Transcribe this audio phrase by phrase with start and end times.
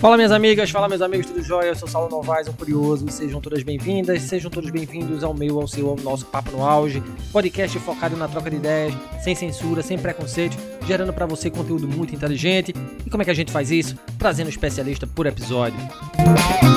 [0.00, 1.68] Fala minhas amigas, fala meus amigos, tudo jóia?
[1.68, 5.68] Eu sou Saulo Novaes, um curioso, sejam todas bem-vindas, sejam todos bem-vindos ao meu, ao
[5.68, 9.98] seu, ao nosso Papo no Auge, podcast focado na troca de ideias, sem censura, sem
[9.98, 10.56] preconceito,
[10.86, 12.74] gerando para você conteúdo muito inteligente.
[13.04, 13.94] E como é que a gente faz isso?
[14.18, 15.78] Trazendo um especialista por episódio.
[16.64, 16.69] O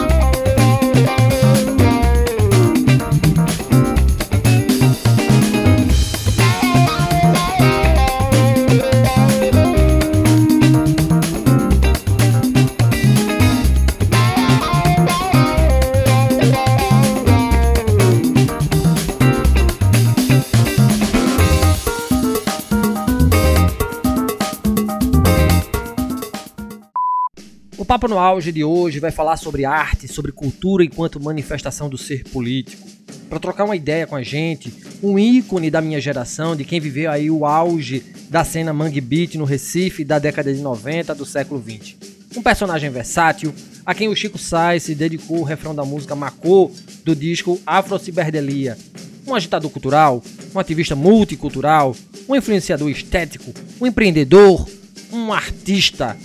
[28.04, 32.26] Papo no Auge de hoje vai falar sobre arte, sobre cultura enquanto manifestação do ser
[32.26, 32.86] político.
[33.30, 37.10] Para trocar uma ideia com a gente, um ícone da minha geração, de quem viveu
[37.10, 41.62] aí o auge da cena Mangue Beat no Recife da década de 90 do século
[41.62, 41.98] 20.
[42.36, 46.72] Um personagem versátil, a quem o Chico Sainz se dedicou o refrão da música Macô
[47.06, 48.78] do disco Afro-Ciberdelia.
[49.26, 50.22] Um agitador cultural,
[50.54, 51.96] um ativista multicultural,
[52.28, 54.68] um influenciador estético, um empreendedor,
[55.10, 56.18] um artista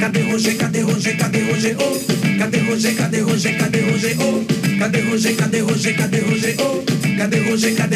[0.00, 2.38] Cadê Roger, cadê Roger, cadê Roger, oh?
[2.38, 4.78] Cadê Roger, cadê Roger, cadê Roger, oh?
[4.78, 7.16] Cadê Roger, cadê Roger, cadê Roger, oh?
[7.18, 7.94] Cadê Roger, cadê?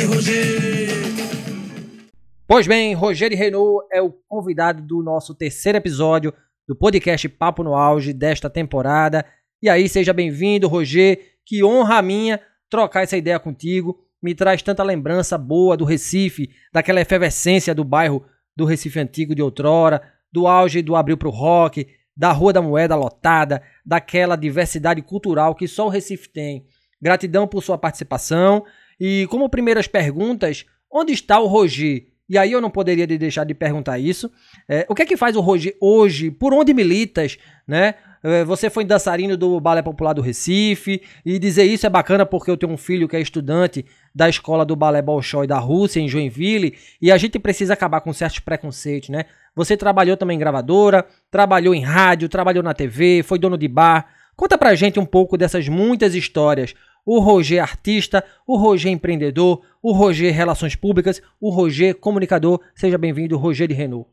[2.46, 6.32] Pois bem, Rogério Renault é o convidado do nosso terceiro episódio
[6.66, 9.24] do podcast Papo no Auge desta temporada.
[9.62, 11.19] E aí, seja bem-vindo, Roger.
[11.44, 13.98] Que honra minha trocar essa ideia contigo.
[14.22, 18.24] Me traz tanta lembrança boa do Recife, daquela efervescência do bairro
[18.56, 20.00] do Recife Antigo de outrora,
[20.32, 25.68] do auge do Abril pro Rock, da Rua da Moeda lotada, daquela diversidade cultural que
[25.68, 26.66] só o Recife tem.
[27.00, 28.64] Gratidão por sua participação.
[28.98, 32.06] E como primeiras perguntas, onde está o Roger?
[32.28, 34.30] E aí eu não poderia deixar de perguntar isso.
[34.68, 36.30] É, o que é que faz o Roger hoje?
[36.30, 37.38] Por onde militas?
[37.66, 37.94] Né?
[38.22, 41.00] É, você foi dançarino do Balé Popular do Recife.
[41.24, 44.66] E dizer isso é bacana porque eu tenho um filho que é estudante da escola
[44.66, 46.76] do Balé Bolshoi da Rússia, em Joinville.
[47.00, 49.24] E a gente precisa acabar com certos preconceitos, né?
[49.58, 54.06] Você trabalhou também em gravadora, trabalhou em rádio, trabalhou na TV, foi dono de bar.
[54.36, 56.76] Conta pra gente um pouco dessas muitas histórias.
[57.04, 62.60] O Roger artista, o Roger empreendedor, o Roger relações públicas, o Roger comunicador.
[62.72, 64.08] Seja bem-vindo, Roger de Renault.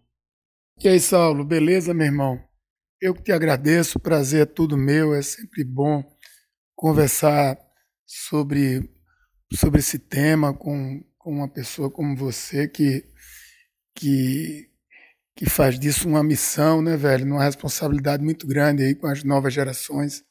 [0.83, 2.39] E aí, Saulo, beleza, meu irmão?
[2.99, 6.03] Eu que te agradeço, o prazer é tudo meu, é sempre bom
[6.75, 7.55] conversar
[8.03, 8.89] sobre,
[9.53, 13.05] sobre esse tema com, com uma pessoa como você que,
[13.93, 14.73] que
[15.35, 17.25] que faz disso uma missão, né, velho?
[17.25, 20.23] Uma responsabilidade muito grande aí com as novas gerações.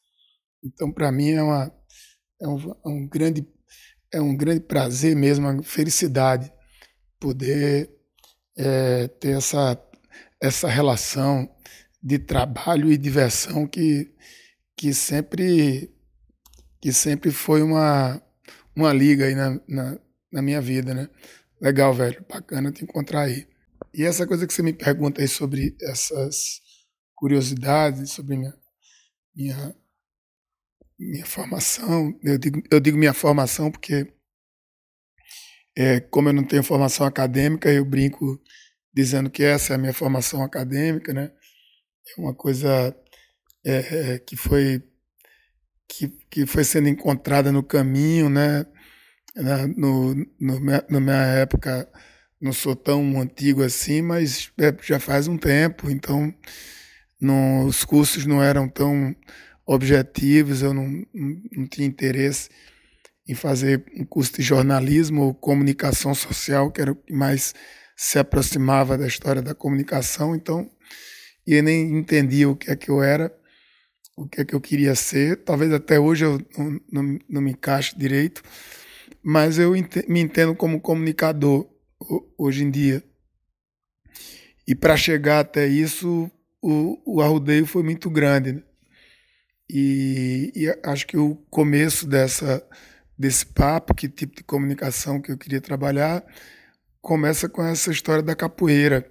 [0.62, 1.72] Então, para mim, é, uma,
[2.40, 3.46] é, um, é um grande
[4.14, 6.52] é um grande prazer mesmo, uma felicidade
[7.18, 7.90] poder
[8.56, 9.76] é, ter essa,
[10.40, 11.50] essa relação
[12.00, 14.14] de trabalho e diversão que,
[14.76, 15.90] que sempre
[16.80, 18.22] que sempre foi uma,
[18.76, 19.98] uma liga aí na, na,
[20.30, 21.08] na minha vida, né?
[21.58, 22.22] Legal, velho.
[22.28, 23.46] Bacana te encontrar aí.
[23.96, 26.60] E essa coisa que você me pergunta aí sobre essas
[27.14, 28.52] curiosidades, sobre minha,
[29.32, 29.76] minha,
[30.98, 34.12] minha formação, eu digo, eu digo minha formação porque,
[35.76, 38.42] é, como eu não tenho formação acadêmica, eu brinco
[38.92, 41.30] dizendo que essa é a minha formação acadêmica, né?
[42.16, 42.96] É uma coisa
[43.64, 44.82] é, é que foi
[45.88, 48.66] que, que foi sendo encontrada no caminho, né?
[49.76, 51.88] No, no, na minha época
[52.40, 56.32] não sou tão antigo assim, mas é, já faz um tempo, então
[57.20, 59.14] não, os cursos não eram tão
[59.66, 62.50] objetivos, eu não, não, não tinha interesse
[63.26, 67.54] em fazer um curso de jornalismo ou comunicação social, que era o que mais
[67.96, 70.70] se aproximava da história da comunicação, então
[71.46, 73.34] e eu nem entendia o que é que eu era,
[74.16, 75.44] o que é que eu queria ser.
[75.44, 78.42] Talvez até hoje eu não, não, não me encaixe direito,
[79.22, 81.68] mas eu me entendo como comunicador
[82.38, 83.02] hoje em dia.
[84.66, 86.30] E para chegar até isso,
[86.62, 88.52] o, o arrudeio foi muito grande.
[88.52, 88.62] Né?
[89.68, 92.66] E, e, acho que o começo dessa,
[93.18, 96.24] desse papo, que tipo de comunicação que eu queria trabalhar,
[97.00, 99.10] começa com essa história da capoeira.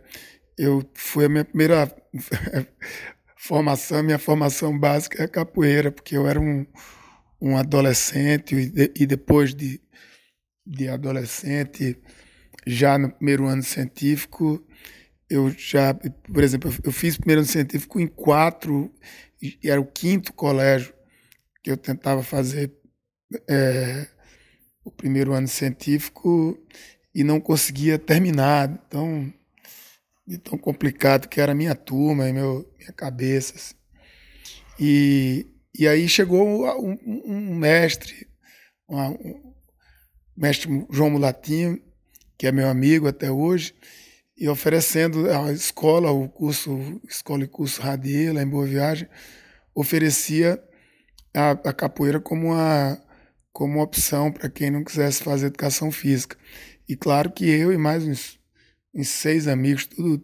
[0.58, 1.96] Eu foi a minha primeira
[3.38, 6.66] formação, minha formação básica é capoeira, porque eu era um,
[7.42, 9.82] um adolescente e, de, e depois de,
[10.66, 12.02] de adolescente
[12.66, 14.66] já no primeiro ano científico,
[15.30, 18.94] eu já, por exemplo, eu fiz primeiro ano científico em quatro,
[19.42, 20.94] e era o quinto colégio
[21.62, 22.72] que eu tentava fazer
[23.50, 24.08] é,
[24.84, 26.58] o primeiro ano científico
[27.14, 28.70] e não conseguia terminar.
[28.88, 29.32] Então,
[30.26, 33.56] de tão complicado que era a minha turma e meu, minha cabeça.
[33.56, 33.76] Assim.
[34.80, 38.28] E, e aí chegou um, um mestre,
[38.90, 39.54] um
[40.36, 41.82] mestre João Mulatinho,
[42.38, 43.74] que é meu amigo até hoje,
[44.38, 49.08] e oferecendo a escola, o curso, escola e curso Radier, lá em Boa Viagem,
[49.76, 50.62] oferecia
[51.34, 53.02] a, a capoeira como uma,
[53.52, 56.38] como uma opção para quem não quisesse fazer educação física.
[56.88, 58.40] E claro que eu e mais uns,
[58.94, 60.24] uns seis amigos, tudo,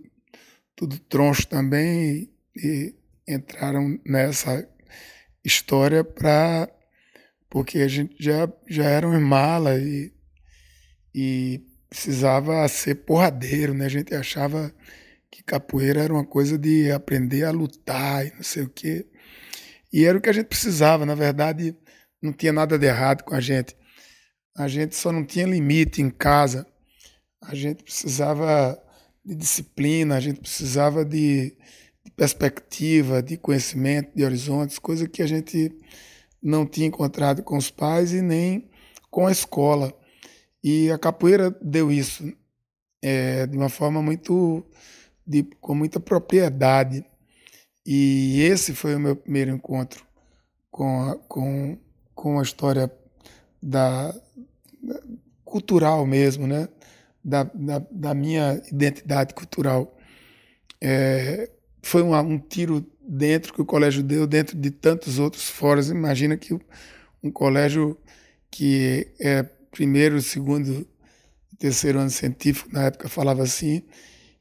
[0.75, 2.95] tudo troncho também, e,
[3.27, 4.67] e entraram nessa
[5.43, 6.69] história para
[7.49, 10.13] porque a gente já, já era um mala e,
[11.13, 13.85] e precisava ser porradeiro, né?
[13.85, 14.73] A gente achava
[15.31, 19.07] que capoeira era uma coisa de aprender a lutar e não sei o quê.
[19.91, 21.75] E era o que a gente precisava, na verdade,
[22.21, 23.75] não tinha nada de errado com a gente.
[24.55, 26.65] A gente só não tinha limite em casa.
[27.41, 28.79] A gente precisava
[29.25, 31.55] de disciplina, a gente precisava de,
[32.03, 35.71] de perspectiva, de conhecimento, de horizontes, coisa que a gente
[36.41, 38.69] não tinha encontrado com os pais e nem
[39.09, 39.93] com a escola.
[40.63, 42.31] E a capoeira deu isso
[43.01, 44.65] é, de uma forma muito,
[45.25, 47.05] de, com muita propriedade.
[47.85, 50.05] E esse foi o meu primeiro encontro
[50.69, 51.77] com a, com,
[52.13, 52.91] com a história
[53.61, 54.11] da,
[54.81, 55.01] da
[55.43, 56.67] cultural mesmo, né?
[57.23, 59.97] Da, da, da, minha identidade cultural.
[60.81, 61.49] É,
[61.81, 65.81] foi um, um tiro dentro que o colégio deu, dentro de tantos outros fora.
[65.81, 66.57] Imagina que
[67.21, 67.97] um colégio
[68.49, 69.45] que é
[69.79, 70.85] primeiro, segundo,
[71.57, 73.81] terceiro ano científico, na época falava assim,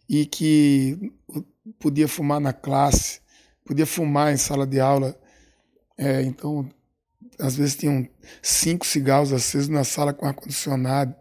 [0.09, 1.13] e que
[1.79, 3.21] podia fumar na classe,
[3.65, 5.17] podia fumar em sala de aula.
[5.97, 6.69] É, então,
[7.39, 8.05] às vezes tinham
[8.43, 11.15] cinco cigarros acesos na sala com ar-condicionado,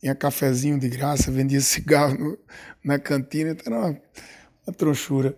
[0.00, 2.38] tinha cafezinho de graça, vendia cigarro no,
[2.82, 4.00] na cantina, então era uma,
[4.66, 5.36] uma tronchura.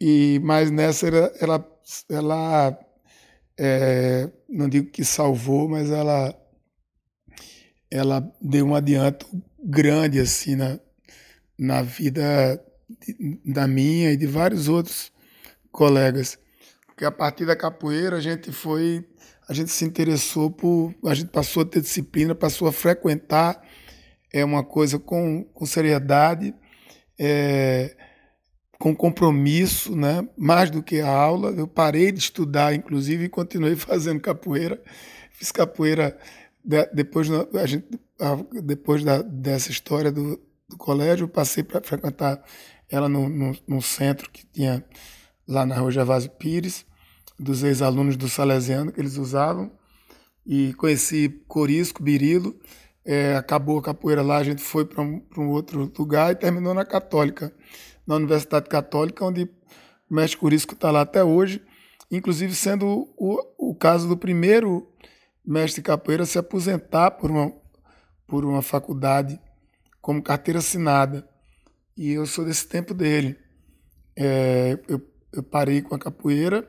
[0.00, 1.78] E, mas nessa ela, ela,
[2.08, 2.78] ela
[3.58, 6.40] é, não digo que salvou, mas ela
[7.92, 9.26] ela deu um adianto
[9.62, 10.80] grande assim na,
[11.58, 12.58] na vida
[12.88, 15.12] de, da minha e de vários outros
[15.70, 16.38] colegas.
[16.86, 19.04] Porque a partir da capoeira a gente foi,
[19.48, 23.62] a gente se interessou por, a gente passou a ter disciplina, passou a frequentar
[24.32, 26.54] é uma coisa com, com seriedade,
[27.18, 27.94] é,
[28.78, 30.26] com compromisso, né?
[30.36, 31.50] mais do que a aula.
[31.50, 34.82] Eu parei de estudar, inclusive, e continuei fazendo capoeira.
[35.30, 36.16] Fiz capoeira
[36.64, 37.86] de, depois, a gente,
[38.62, 42.42] depois da, dessa história do, do colégio, passei para frequentar
[42.88, 44.84] ela no, no, no, centro que tinha
[45.48, 46.84] lá na rua Gervásio Pires,
[47.38, 49.72] dos ex-alunos do Salesiano que eles usavam.
[50.46, 52.54] E conheci Corisco, Birilo.
[53.04, 56.72] É, acabou a capoeira lá, a gente foi para um, um outro lugar e terminou
[56.72, 57.52] na Católica,
[58.06, 59.50] na Universidade Católica, onde
[60.08, 61.60] o mestre Corisco está lá até hoje,
[62.10, 64.86] inclusive sendo o, o caso do primeiro
[65.44, 67.52] mestre capoeira se aposentar por uma,
[68.26, 69.40] por uma faculdade
[70.00, 71.28] como carteira assinada.
[71.96, 73.38] E eu sou desse tempo dele.
[74.16, 75.00] É, eu,
[75.32, 76.68] eu parei com a capoeira,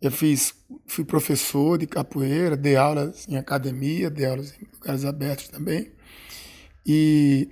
[0.00, 0.54] eu fiz,
[0.86, 5.92] fui professor de capoeira, dei aulas em academia, dei aulas em lugares abertos também.
[6.84, 7.50] E,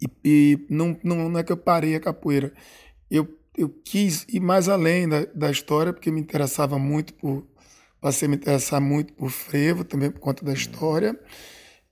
[0.00, 2.52] e, e não, não, não é que eu parei a capoeira,
[3.10, 7.46] eu, eu quis ir mais além da, da história, porque me interessava muito por
[8.04, 11.18] passei a me interessar muito por frevo, também por conta da história,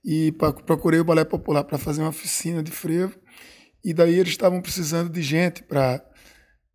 [0.05, 0.31] e
[0.63, 3.17] procurei o Balé Popular para fazer uma oficina de frevo,
[3.83, 6.07] e daí eles estavam precisando de gente para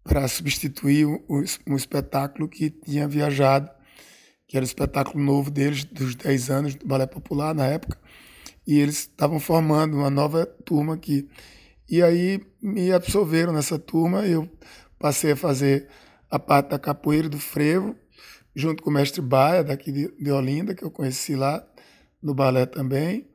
[0.02, 3.70] para substituir um, espetáculo que tinha viajado,
[4.48, 7.96] que era o espetáculo novo deles, dos 10 anos do Balé Popular na época,
[8.66, 11.28] e eles estavam formando uma nova turma aqui.
[11.88, 14.50] E aí me absolveram nessa turma, eu
[14.98, 15.86] passei a fazer
[16.28, 17.94] a parte da capoeira do frevo,
[18.54, 21.64] junto com o mestre Baia, daqui de, Olinda, que eu conheci lá
[22.22, 23.28] no balé também,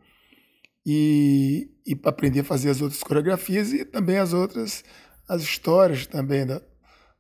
[0.86, 4.84] e, e aprendi a fazer as outras coreografias e também as outras,
[5.28, 6.62] as histórias também da,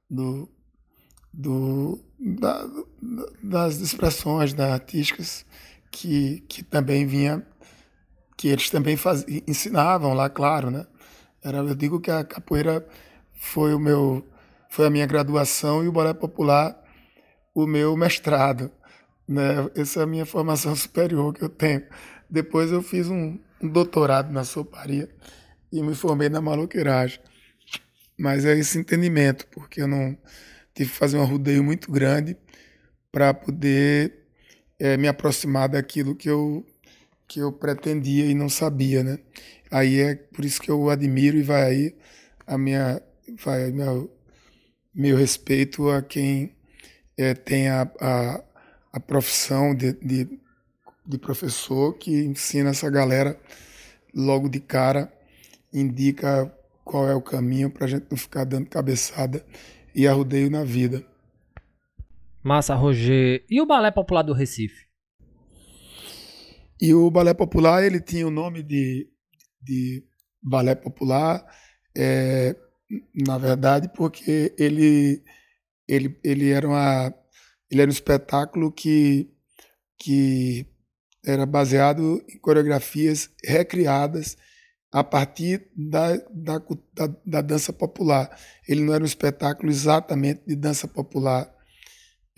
[0.10, 0.50] do,
[1.32, 2.68] do, da,
[3.42, 5.46] das expressões da artísticas
[5.90, 7.46] que, que também vinha,
[8.38, 10.86] que eles também faz, ensinavam lá, claro, né?
[11.42, 12.86] Era, eu digo que a capoeira
[13.34, 14.26] foi o meu,
[14.70, 16.83] foi a minha graduação e o balé popular
[17.54, 18.72] o meu mestrado.
[19.28, 19.70] Né?
[19.76, 21.84] Essa é a minha formação superior que eu tenho.
[22.30, 25.10] Depois eu fiz um, um doutorado na soparia
[25.72, 27.20] e me formei na maloqueiragem.
[28.18, 30.18] Mas é esse entendimento, porque eu não
[30.74, 32.38] tive que fazer um rodeio muito grande
[33.12, 34.28] para poder
[34.80, 36.66] é, me aproximar daquilo que eu,
[37.28, 39.20] que eu pretendia e não sabia, né?
[39.72, 41.96] Aí é por isso que eu admiro e vai aí
[42.46, 43.02] a minha
[43.44, 44.12] vai meu,
[44.94, 46.56] meu respeito a quem
[47.18, 48.44] é, tem a, a,
[48.94, 50.40] a profissão de, de,
[51.06, 53.40] de, professor que ensina essa galera
[54.14, 55.12] logo de cara,
[55.74, 56.52] indica
[56.84, 59.46] qual é o caminho para a gente não ficar dando cabeçada
[59.96, 61.06] e arrudeio na vida.
[62.44, 63.46] Massa, Roger.
[63.50, 64.86] E o Balé Popular do Recife?
[66.82, 69.08] E o Balé Popular, ele tinha o nome de,
[69.62, 70.04] de
[70.42, 71.46] Balé Popular,
[71.96, 72.56] é,
[73.26, 75.24] na verdade, porque ele,
[75.88, 77.14] ele, ele, era uma,
[77.70, 79.30] ele era um espetáculo que,
[79.98, 80.66] que
[81.26, 84.38] era baseado em coreografias recriadas
[84.92, 86.60] a partir da, da,
[86.94, 88.38] da, da, dança popular.
[88.68, 91.52] Ele não era um espetáculo exatamente de dança popular.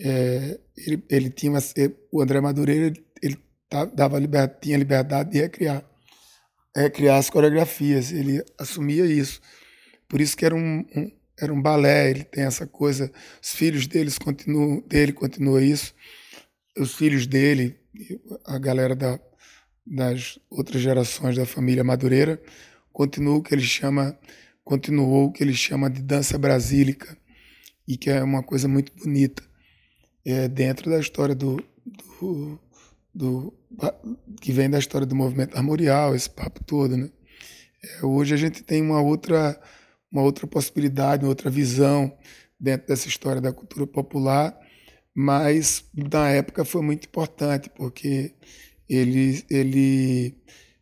[0.00, 1.60] É, ele, ele tinha uma,
[2.10, 3.38] o André Madureira ele
[3.94, 4.18] dava
[4.60, 5.84] tinha liberdade de recriar,
[6.74, 8.12] recriar as coreografias.
[8.12, 9.40] Ele assumia isso.
[10.08, 12.10] Por isso que era um, um era um balé.
[12.10, 13.10] Ele tem essa coisa.
[13.42, 15.94] Os filhos deles continuam, dele continua isso.
[16.76, 17.78] Os filhos dele,
[18.44, 19.18] a galera da
[19.86, 22.42] das outras gerações da família Madureira,
[22.92, 24.18] continua o que ele chama,
[24.64, 27.16] continuou o que ele chama de dança brasílica,
[27.86, 29.44] e que é uma coisa muito bonita
[30.24, 31.62] é, dentro da história do,
[32.20, 32.58] do,
[33.14, 33.54] do,
[34.40, 37.08] que vem da história do movimento armorial, esse papo todo, né?
[37.84, 39.60] É, hoje a gente tem uma outra
[40.16, 42.16] uma outra possibilidade, uma outra visão
[42.58, 44.58] dentro dessa história da cultura popular,
[45.14, 48.34] mas na época foi muito importante porque
[48.88, 50.34] ele, ele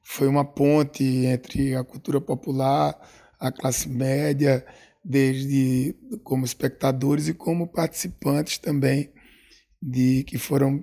[0.02, 2.96] foi uma ponte entre a cultura popular,
[3.40, 4.64] a classe média,
[5.04, 9.12] desde como espectadores e como participantes também,
[9.82, 10.82] de que foram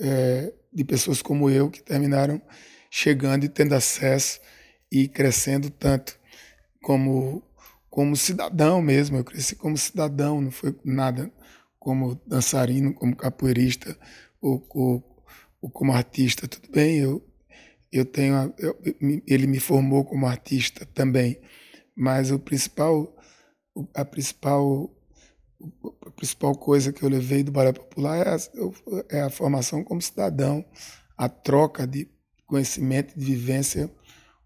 [0.00, 2.40] é, de pessoas como eu que terminaram
[2.90, 4.38] chegando e tendo acesso
[4.92, 6.18] e crescendo tanto
[6.82, 7.42] como
[7.96, 9.16] como cidadão mesmo.
[9.16, 11.32] Eu cresci como cidadão, não foi nada
[11.78, 13.98] como dançarino, como capoeirista
[14.38, 14.62] ou,
[15.62, 17.26] ou como artista, tudo bem, eu,
[17.90, 18.78] eu tenho, eu,
[19.26, 21.40] ele me formou como artista também,
[21.96, 23.16] mas o principal,
[23.94, 24.94] a principal,
[26.06, 28.38] a principal coisa que eu levei do balé popular é a,
[29.08, 30.62] é a formação como cidadão,
[31.16, 32.10] a troca de
[32.46, 33.90] conhecimento, de vivência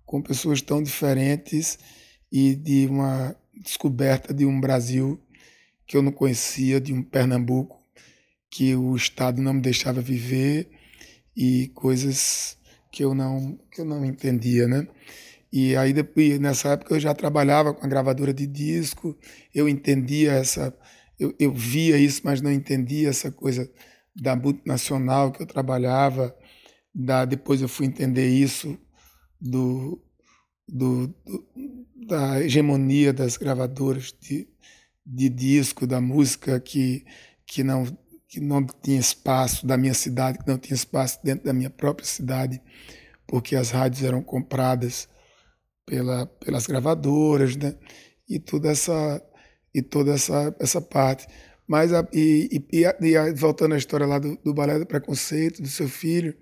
[0.07, 1.79] com pessoas tão diferentes
[2.31, 5.21] e de uma descoberta de um Brasil
[5.87, 7.81] que eu não conhecia, de um Pernambuco
[8.51, 10.69] que o Estado não me deixava viver
[11.37, 12.59] e coisas
[12.91, 14.87] que eu não que eu não entendia, né?
[15.53, 19.17] E aí depois nessa época eu já trabalhava com a gravadora de disco,
[19.55, 20.77] eu entendia essa
[21.21, 23.71] eu, eu via isso, mas não entendia essa coisa
[24.17, 26.35] da multinacional que eu trabalhava.
[26.95, 28.77] Da, depois eu fui entender isso
[29.41, 30.03] do,
[30.67, 31.47] do, do,
[32.11, 34.49] da hegemonia das gravadoras de,
[35.07, 37.05] de disco, da música que,
[37.47, 37.87] que não
[38.29, 42.07] que não tinha espaço da minha cidade, que não tinha espaço dentro da minha própria
[42.07, 42.63] cidade,
[43.27, 45.09] porque as rádios eram compradas
[45.85, 47.75] pela, pelas gravadoras, né?
[48.29, 49.21] E toda essa
[49.75, 51.27] e toda essa essa parte.
[51.67, 55.69] Mas a, e, e, e, voltando à história lá do, do balé do preconceito do
[55.69, 56.37] seu filho,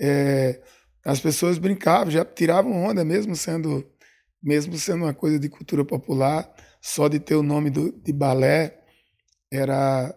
[0.00, 0.60] é,
[1.04, 3.84] as pessoas brincavam, já tiravam onda mesmo sendo
[4.42, 8.78] mesmo sendo uma coisa de cultura popular, só de ter o nome do, de balé
[9.50, 10.14] era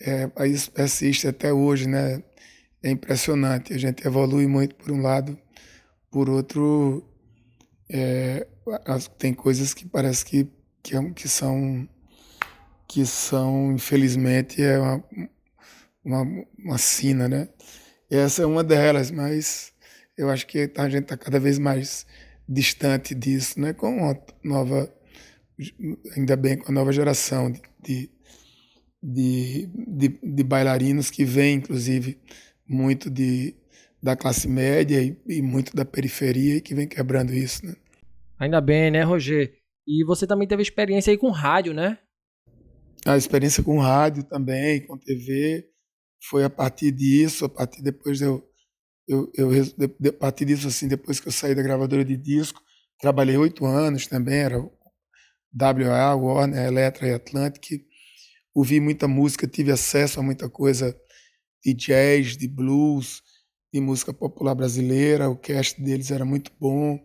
[0.00, 2.22] é, isso persiste até hoje, né?
[2.82, 3.72] É impressionante.
[3.72, 5.38] A gente evolui muito por um lado,
[6.10, 7.02] por outro,
[7.88, 8.46] é,
[9.18, 10.48] tem coisas que parece que,
[10.82, 11.88] que, é que são,
[12.88, 15.04] que são, infelizmente, é uma,
[16.04, 17.48] uma, uma sina, né?
[18.10, 19.72] Essa é uma delas, mas
[20.16, 22.06] eu acho que a gente está cada vez mais
[22.48, 23.72] distante disso, né?
[23.72, 24.92] Com a nova,
[26.16, 28.10] ainda bem com a nova geração de, de
[29.04, 32.18] de, de, bailarinos que vêm, inclusive,
[32.66, 33.54] muito de,
[34.02, 37.76] da classe média e, e, muito da periferia e que vem quebrando isso, né?
[38.38, 39.52] Ainda bem, né, Roger?
[39.86, 41.98] E você também teve experiência aí com rádio, né?
[43.04, 45.68] A experiência com rádio também, com TV,
[46.30, 48.42] foi a partir disso, a partir depois eu,
[49.06, 49.50] eu, eu
[50.08, 52.60] a partir disso assim, depois que eu saí da gravadora de disco,
[53.00, 57.84] trabalhei oito anos também, era WA, Warner, Electra e Atlantic,
[58.54, 60.96] ouvi muita música, tive acesso a muita coisa
[61.64, 63.22] de jazz, de blues,
[63.72, 65.28] de música popular brasileira.
[65.28, 66.98] O cast deles era muito bom.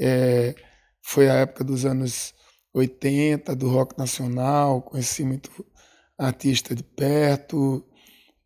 [0.00, 0.54] É,
[1.02, 2.34] foi a época dos anos
[2.74, 5.50] 80, do rock nacional, conheci muito
[6.18, 7.86] artista de perto.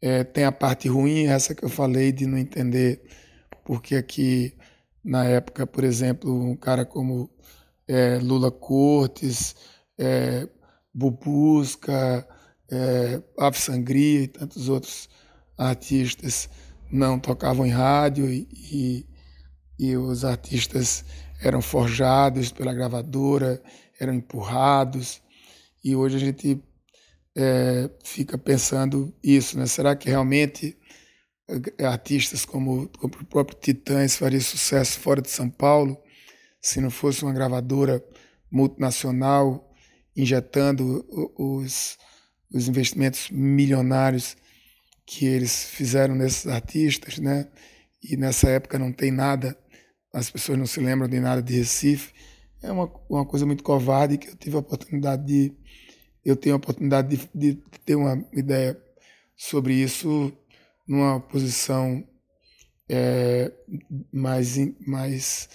[0.00, 3.02] É, tem a parte ruim, essa que eu falei, de não entender
[3.69, 4.55] porque aqui,
[5.05, 7.31] na época, por exemplo, um cara como
[7.87, 9.55] é, Lula Cortes,
[9.99, 10.49] é,
[10.95, 12.26] Bubusca,
[12.71, 15.11] é, Ave Sangria e tantos outros
[15.59, 16.49] artistas
[16.90, 19.07] não tocavam em rádio e, e,
[19.78, 21.05] e os artistas
[21.43, 23.62] eram forjados pela gravadora,
[24.00, 25.21] eram empurrados.
[25.85, 26.59] E hoje a gente
[27.38, 29.64] é, fica pensando isso, né?
[29.66, 30.76] Será que realmente
[31.78, 35.97] é, artistas como, como o próprio Titãs fariam sucesso fora de São Paulo
[36.61, 38.04] se não fosse uma gravadora
[38.50, 39.73] multinacional
[40.16, 41.07] injetando
[41.38, 41.97] os,
[42.52, 44.37] os investimentos milionários
[45.07, 47.47] que eles fizeram nesses artistas, né?
[48.02, 49.57] E nessa época não tem nada,
[50.12, 52.12] as pessoas não se lembram de nada de Recife.
[52.61, 55.57] É uma, uma coisa muito covarde que eu tive a oportunidade de
[56.28, 57.54] eu tenho a oportunidade de, de
[57.85, 58.78] ter uma ideia
[59.37, 60.32] sobre isso
[60.87, 62.04] numa posição
[62.88, 63.52] é,
[64.12, 64.56] mais,
[64.87, 65.49] mais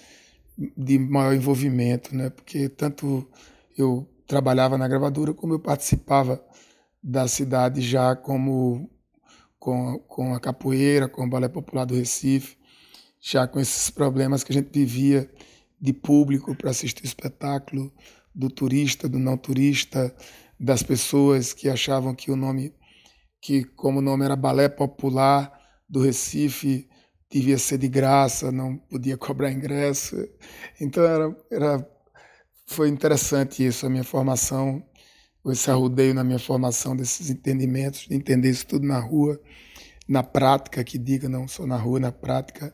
[0.78, 2.30] de maior envolvimento, né?
[2.30, 3.28] Porque tanto
[3.78, 6.44] eu trabalhava na gravadora como eu participava
[7.02, 8.90] da cidade já como
[9.60, 12.58] com, com a capoeira, com o balé popular do Recife,
[13.20, 15.30] já com esses problemas que a gente vivia
[15.80, 17.92] de público para assistir o espetáculo,
[18.34, 20.14] do turista, do não turista,
[20.64, 22.74] das pessoas que achavam que o nome,
[23.42, 25.52] que como o nome era Balé Popular
[25.90, 26.88] do Recife,
[27.30, 30.16] devia ser de graça, não podia cobrar ingresso.
[30.80, 31.90] Então era, era
[32.66, 34.82] foi interessante isso, a minha formação,
[35.48, 39.38] esse arrudeio na minha formação desses entendimentos, de entender isso tudo na rua,
[40.08, 42.74] na prática, que diga, não só na rua, na prática,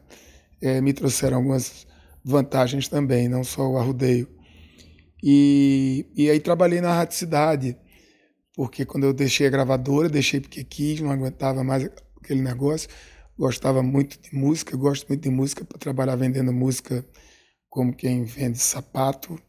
[0.62, 1.88] é, me trouxeram algumas
[2.24, 4.38] vantagens também, não só o arrudeio.
[5.24, 7.78] E, e aí trabalhei na Rádio Cidade,
[8.56, 11.90] porque quando eu deixei a gravadora, deixei porque quis, não aguentava mais
[12.22, 12.90] aquele negócio.
[13.38, 17.06] Gostava muito de música, gosto muito de música para trabalhar vendendo música
[17.70, 19.40] como quem vende sapato,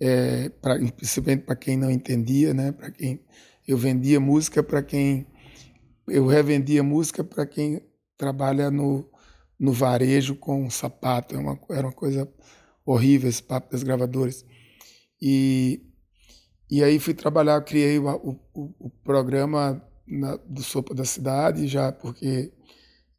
[0.00, 2.72] é, pra, principalmente para quem não entendia, né?
[2.72, 3.24] Para quem
[3.66, 5.26] eu vendia música para quem
[6.06, 7.80] eu revendia música para quem
[8.16, 9.08] trabalha no,
[9.58, 11.34] no varejo com sapato.
[11.34, 12.30] É uma, era uma coisa
[12.84, 14.44] horrível esse papo das gravadoras.
[15.20, 15.80] E,
[16.70, 21.92] e aí fui trabalhar, criei o, o, o programa na, do Sopa da Cidade, já
[21.92, 22.52] porque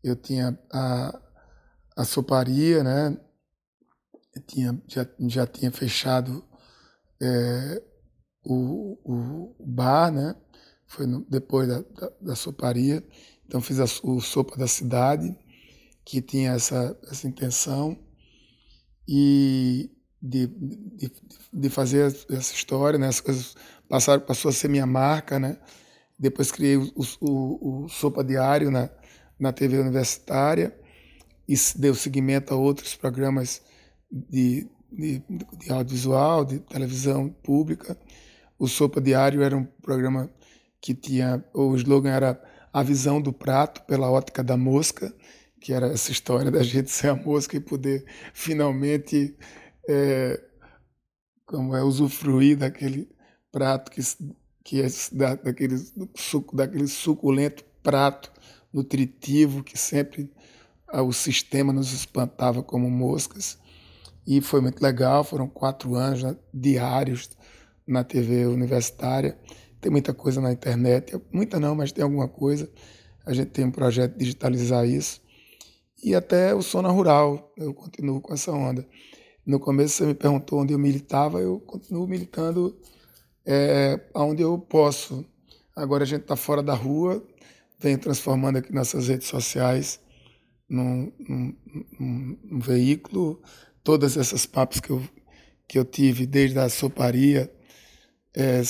[0.04, 1.22] eu tinha a,
[1.98, 3.18] a soparia, né?
[4.36, 6.44] Eu tinha, já, já tinha fechado
[7.22, 7.82] é,
[8.46, 10.36] o, o, bar, né?
[10.86, 13.04] Foi no, depois da, da, da, soparia.
[13.46, 15.36] Então fiz a, o Sopa da Cidade,
[16.06, 17.98] que tinha essa, essa intenção.
[19.08, 19.90] E,
[20.26, 21.12] de, de,
[21.54, 23.08] de fazer essa história, né?
[23.08, 23.56] As coisas
[23.88, 25.58] passaram, passou a ser minha marca, né?
[26.18, 28.90] Depois criei o, o, o Sopa Diário na,
[29.40, 30.76] na TV universitária
[31.48, 33.62] e deu seguimento a outros programas
[34.12, 35.22] de, de,
[35.60, 37.98] de audiovisual, de televisão pública.
[38.58, 40.30] O Sopa Diário era um programa
[40.82, 42.42] que tinha, o slogan era
[42.74, 45.14] a visão do prato pela ótica da mosca,
[45.60, 49.36] que era essa história da gente ser a mosca e poder finalmente
[49.88, 50.42] é,
[51.46, 53.10] como é usufruir daquele
[53.52, 54.02] prato que,
[54.64, 55.78] que é da, daquele,
[56.16, 58.32] suco, daquele suculento prato
[58.74, 60.30] nutritivo que sempre
[60.88, 63.58] ah, o sistema nos espantava como moscas.
[64.28, 67.30] E foi muito legal, foram quatro anos né, diários
[67.88, 69.38] na TV universitária.
[69.80, 72.70] Tem muita coisa na internet, muita não, mas tem alguma coisa.
[73.26, 75.22] A gente tem um projeto de digitalizar isso.
[76.04, 78.86] E até o Sona Rural, eu continuo com essa onda.
[79.46, 82.76] No começo você me perguntou onde eu militava, eu continuo militando
[83.46, 85.24] é, onde eu posso.
[85.76, 87.24] Agora a gente está fora da rua,
[87.80, 90.00] vem transformando aqui nossas redes sociais
[90.68, 91.56] num, num,
[92.00, 93.40] num, num veículo.
[93.84, 95.04] Todas essas papos que eu,
[95.68, 97.52] que eu tive, desde a soparia,
[98.36, 98.62] é,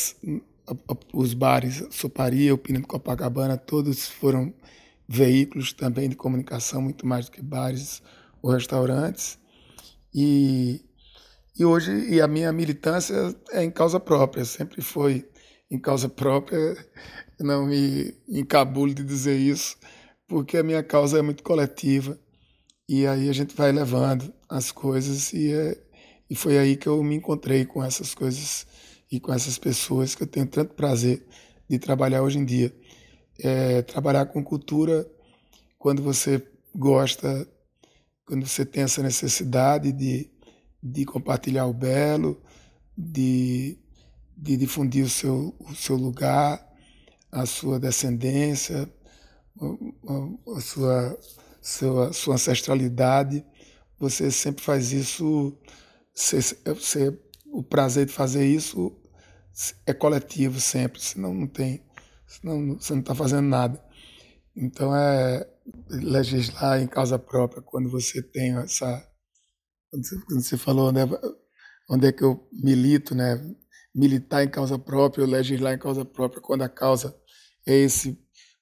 [1.14, 4.54] os bares, soparia, o Pino de Copacabana, todos foram
[5.08, 8.02] veículos também de comunicação, muito mais do que bares
[8.42, 9.40] ou restaurantes.
[10.17, 10.80] E,
[11.60, 15.28] e hoje e a minha militância é em causa própria, sempre foi
[15.69, 16.78] em causa própria.
[17.38, 19.75] Não me encabulo de dizer isso,
[20.25, 22.17] porque a minha causa é muito coletiva.
[22.88, 25.78] E aí a gente vai levando as coisas e, é,
[26.30, 28.65] e foi aí que eu me encontrei com essas coisas
[29.12, 31.25] e com essas pessoas que eu tenho tanto prazer
[31.69, 32.73] de trabalhar hoje em dia.
[33.39, 35.06] É, trabalhar com cultura
[35.78, 36.41] quando você
[36.73, 37.45] gosta
[38.26, 40.30] quando você tem essa necessidade de,
[40.82, 42.42] de compartilhar o belo,
[42.98, 43.78] de,
[44.36, 46.66] de difundir o seu, o seu lugar,
[47.32, 48.90] a sua descendência,
[50.56, 51.20] a, sua,
[51.62, 53.46] sua, sua ancestralidade,
[54.00, 55.58] você sempre faz isso,
[56.14, 58.96] você, você, o prazer de fazer isso
[59.86, 61.82] é coletivo sempre, senão não tem,
[62.28, 63.84] senão você não está fazendo nada.
[64.56, 65.46] Então é
[65.89, 69.06] legislar em causa própria, quando você tem essa.
[69.89, 71.06] Quando você, falou onde é,
[71.89, 73.36] onde é que eu milito, né?
[73.94, 77.15] Militar em causa própria, legislar em causa própria, quando a causa
[77.65, 78.20] é esse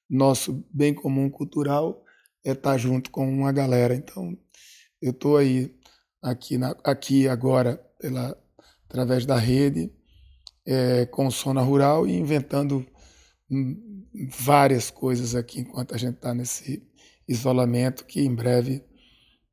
[0.08, 2.04] nosso bem comum cultural,
[2.44, 3.94] é estar junto com uma galera.
[3.94, 4.36] Então,
[5.02, 5.74] eu estou aí,
[6.22, 8.36] aqui, na, aqui agora, pela,
[8.88, 9.92] através da rede,
[10.66, 12.86] é, com o Sona Rural e inventando
[14.14, 16.82] várias coisas aqui enquanto a gente está nesse
[17.26, 18.84] isolamento, que em breve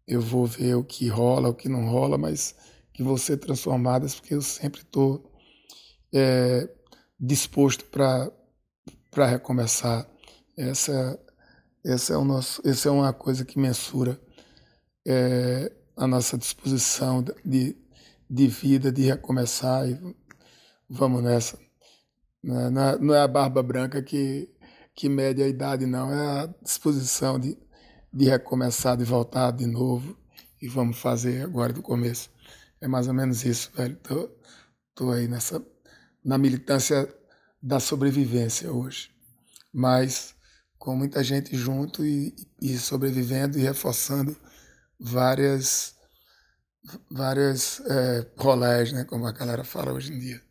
[0.07, 2.55] eu vou ver o que rola, o que não rola, mas
[2.93, 5.31] que vão ser transformadas, porque eu sempre estou
[6.13, 6.69] é,
[7.19, 10.07] disposto para recomeçar.
[10.57, 11.19] Essa,
[11.83, 14.19] essa, é o nosso, essa é uma coisa que mensura
[15.07, 17.75] é, a nossa disposição de,
[18.29, 19.97] de vida, de recomeçar e
[20.89, 21.57] vamos nessa.
[22.43, 24.49] Não é, não é a barba branca que,
[24.95, 26.11] que mede a idade, não.
[26.11, 27.57] É a disposição de,
[28.13, 30.17] de recomeçar, de voltar de novo.
[30.61, 32.29] E vamos fazer agora do começo.
[32.79, 33.95] É mais ou menos isso, velho.
[33.97, 34.29] Tô,
[34.93, 35.63] tô aí nessa,
[36.23, 37.11] na militância
[37.61, 39.11] da sobrevivência hoje.
[39.73, 40.35] Mas
[40.77, 44.35] com muita gente junto e, e sobrevivendo e reforçando
[44.99, 45.95] várias
[47.09, 50.41] várias é, rolés, né, como a galera fala hoje em dia.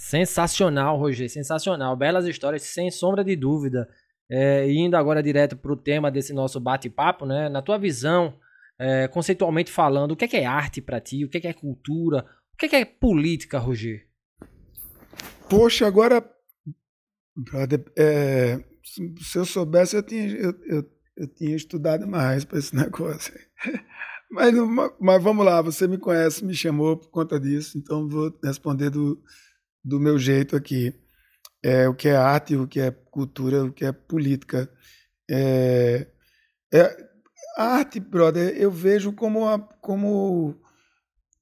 [0.00, 1.94] Sensacional, Roger, sensacional.
[1.94, 3.86] Belas histórias, sem sombra de dúvida.
[4.30, 7.50] É, indo agora direto para o tema desse nosso bate-papo, né?
[7.50, 8.34] Na tua visão,
[8.78, 11.22] é, conceitualmente falando, o que é, que é arte para ti?
[11.22, 12.24] O que é, que é cultura?
[12.54, 14.06] O que é, que é política, Roger?
[15.50, 16.24] Poxa, agora,
[17.94, 23.34] é, se eu soubesse, eu tinha, eu, eu, eu tinha estudado mais para esse negócio.
[24.30, 24.54] Mas,
[24.98, 29.22] mas vamos lá, você me conhece, me chamou por conta disso, então vou responder do,
[29.84, 30.94] do meu jeito aqui.
[31.62, 34.70] É, o que é arte, o que é cultura, o que é política.
[35.30, 36.06] É,
[36.72, 37.10] é,
[37.56, 40.58] a arte, brother, eu vejo como, a, como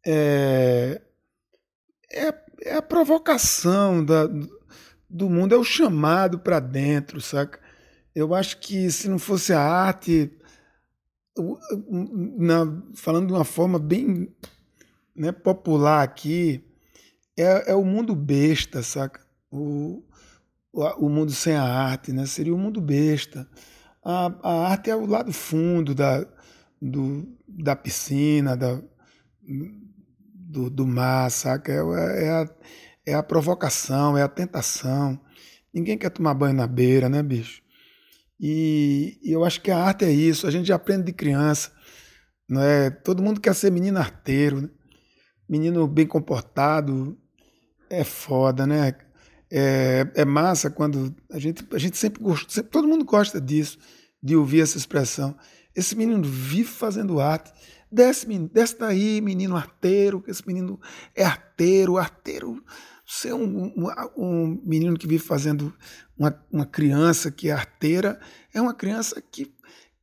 [0.06, 1.00] é,
[2.12, 4.26] é, é a provocação da,
[5.08, 7.60] do mundo, é o chamado para dentro, saca?
[8.14, 10.36] Eu acho que se não fosse a arte,
[12.36, 14.34] na, falando de uma forma bem
[15.14, 16.64] né, popular aqui,
[17.42, 19.20] é, é o mundo besta, saca?
[19.50, 20.02] O,
[20.72, 22.26] o, mundo sem a arte, né?
[22.26, 23.48] Seria o mundo besta.
[24.04, 26.26] A, a arte é o lado fundo da,
[26.80, 28.80] do, da piscina, da,
[30.34, 31.72] do, do mar, saca?
[31.72, 32.48] É, é, a,
[33.06, 35.20] é a provocação, é a tentação.
[35.72, 37.62] Ninguém quer tomar banho na beira, né, bicho?
[38.40, 40.46] E, e eu acho que a arte é isso.
[40.46, 41.72] A gente já aprende de criança.
[42.48, 42.90] Não é?
[42.90, 44.70] Todo mundo quer ser menino arteiro, né?
[45.48, 47.18] menino bem comportado,
[47.90, 48.94] é foda, né?
[49.50, 53.78] É, é massa quando a gente, a gente sempre gosta, todo mundo gosta disso,
[54.22, 55.36] de ouvir essa expressão.
[55.74, 57.52] Esse menino vive fazendo arte.
[57.90, 60.78] Desce, desce daí, menino arteiro, que esse menino
[61.14, 62.62] é arteiro, arteiro.
[63.06, 65.72] Você é um, um, um menino que vive fazendo
[66.16, 68.20] uma, uma criança que é arteira,
[68.52, 69.50] é uma criança que,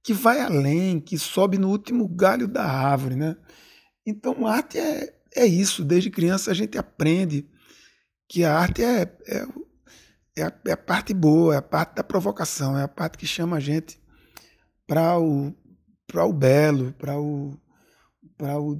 [0.01, 3.35] que vai além, que sobe no último galho da árvore, né?
[4.03, 5.83] Então, arte é, é isso.
[5.83, 7.47] Desde criança a gente aprende
[8.27, 9.47] que a arte é, é,
[10.37, 13.27] é, a, é a parte boa, é a parte da provocação, é a parte que
[13.27, 13.99] chama a gente
[14.87, 15.53] para o,
[16.13, 17.57] o belo, para o,
[18.39, 18.77] o,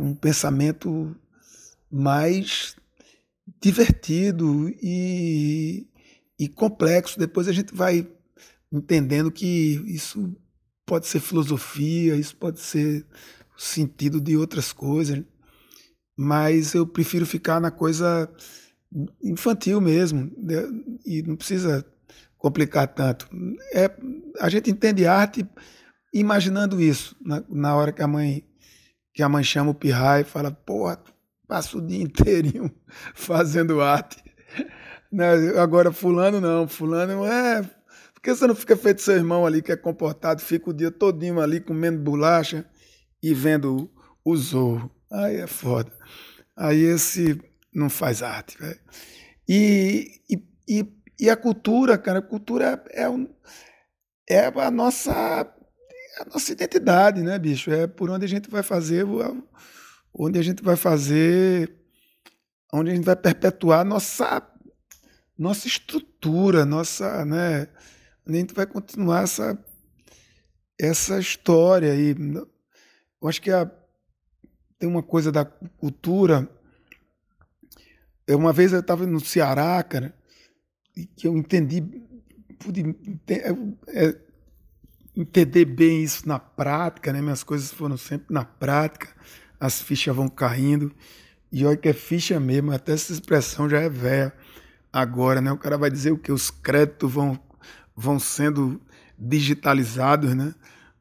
[0.00, 1.16] um pensamento
[1.90, 2.76] mais
[3.60, 5.88] divertido e,
[6.38, 7.18] e complexo.
[7.18, 8.10] Depois a gente vai
[8.70, 10.36] entendendo que isso
[10.84, 13.06] pode ser filosofia, isso pode ser
[13.56, 15.22] sentido de outras coisas
[16.18, 18.28] mas eu prefiro ficar na coisa
[19.22, 20.64] infantil mesmo, né?
[21.06, 21.86] e não precisa
[22.36, 23.28] complicar tanto.
[23.72, 23.88] É,
[24.40, 25.46] a gente entende arte
[26.12, 28.44] imaginando isso, na, na hora que a mãe
[29.14, 31.00] que a mãe chama o pirraia e fala, porra,
[31.46, 32.70] passa o dia inteirinho
[33.14, 34.22] fazendo arte.
[35.10, 35.26] Né?
[35.60, 37.62] Agora, fulano não, fulano é...
[37.62, 40.90] Por que você não fica feito seu irmão ali, que é comportado, fica o dia
[40.90, 42.64] todinho ali comendo bolacha
[43.22, 43.88] e vendo
[44.24, 44.90] o zorro?
[45.10, 45.92] Aí é foda.
[46.56, 47.40] Aí esse
[47.72, 48.80] não faz arte, velho.
[49.48, 50.20] E,
[50.68, 50.86] e,
[51.18, 53.08] e, a cultura, cara, a cultura é, é,
[54.30, 57.70] é a nossa é a nossa identidade, né, bicho?
[57.70, 59.06] É por onde a gente vai fazer,
[60.12, 61.74] onde a gente vai fazer,
[62.72, 64.42] onde a gente vai perpetuar nossa
[65.38, 67.68] nossa estrutura, nossa, né?
[68.26, 69.58] Onde a gente vai continuar essa
[70.78, 72.14] essa história aí.
[73.22, 73.70] Eu acho que a
[74.78, 76.48] tem uma coisa da cultura.
[78.28, 80.14] Uma vez eu estava no Ceará, cara,
[81.16, 81.82] que eu entendi,
[82.58, 82.94] pude
[83.88, 84.16] é,
[85.16, 87.20] entender bem isso na prática, né?
[87.20, 89.08] Minhas coisas foram sempre na prática,
[89.58, 90.94] as fichas vão caindo.
[91.50, 94.32] E olha que é ficha mesmo, até essa expressão já é velha
[94.92, 95.50] agora, né?
[95.50, 96.30] O cara vai dizer o que?
[96.30, 97.38] Os créditos vão,
[97.96, 98.80] vão sendo
[99.18, 100.54] digitalizados, né?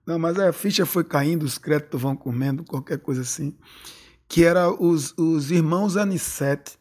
[0.07, 3.57] Não, mas a ficha foi caindo, os créditos vão comendo, qualquer coisa assim.
[4.25, 6.77] Que era os, os irmãos Anicete,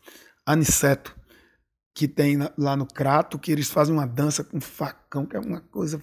[0.46, 1.16] Aniceto,
[1.92, 5.60] que tem lá no Crato, que eles fazem uma dança com facão, que é uma
[5.60, 6.00] coisa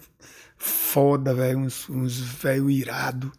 [0.57, 3.31] foda, velho, uns, uns velho irado.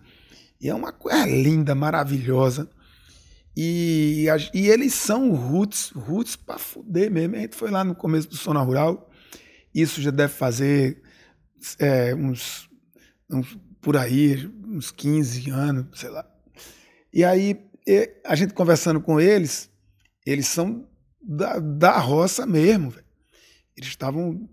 [0.58, 2.70] E é uma coisa linda, maravilhosa.
[3.54, 7.36] E, e eles são roots, roots pra fuder mesmo.
[7.36, 9.10] A gente foi lá no começo do Sona Rural,
[9.74, 11.02] isso já deve fazer
[11.78, 12.68] é, uns,
[13.30, 16.26] uns, por aí, uns 15 anos, sei lá.
[17.12, 17.60] E aí,
[18.24, 19.70] a gente conversando com eles,
[20.24, 20.88] eles são
[21.20, 22.90] da, da roça mesmo.
[22.90, 23.04] Véio.
[23.76, 24.48] Eles estavam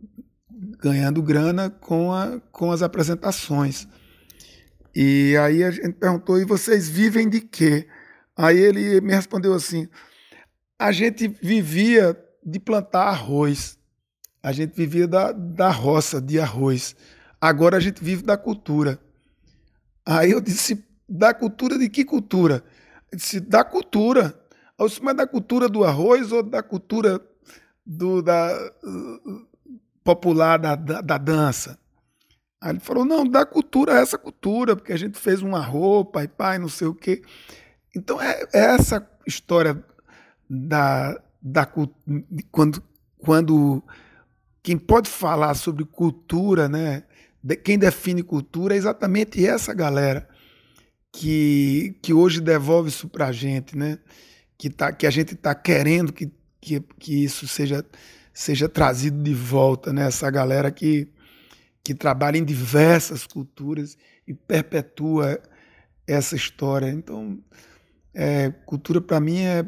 [0.81, 3.87] ganhando grana com, a, com as apresentações.
[4.93, 7.87] E aí a gente perguntou: e vocês vivem de quê?
[8.35, 9.87] Aí ele me respondeu assim:
[10.77, 13.79] a gente vivia de plantar arroz,
[14.43, 16.97] a gente vivia da, da roça de arroz,
[17.39, 18.99] agora a gente vive da cultura.
[20.05, 22.63] Aí eu disse: da cultura de que cultura?
[23.11, 24.39] Ele disse: da cultura.
[24.79, 27.21] Eu disse, mas da cultura do arroz ou da cultura
[27.85, 28.71] do, da,
[30.03, 31.77] popular da, da, da dança?
[32.59, 36.27] Aí ele falou: não, da cultura, essa cultura, porque a gente fez uma roupa e
[36.27, 37.21] pai, não sei o quê.
[37.95, 39.83] Então, é, é essa história
[40.49, 41.65] da, da
[42.51, 42.83] quando,
[43.17, 43.83] quando
[44.63, 47.03] quem pode falar sobre cultura, né?
[47.63, 50.27] Quem define cultura é exatamente essa galera
[51.11, 53.99] que, que hoje devolve isso para a gente, né?
[54.57, 57.83] Que, tá, que a gente está querendo que, que, que isso seja,
[58.33, 60.05] seja trazido de volta, né?
[60.05, 61.07] Essa galera que,
[61.83, 65.41] que trabalha em diversas culturas e perpetua
[66.07, 66.89] essa história.
[66.89, 67.39] Então,
[68.13, 69.67] é, cultura para mim é,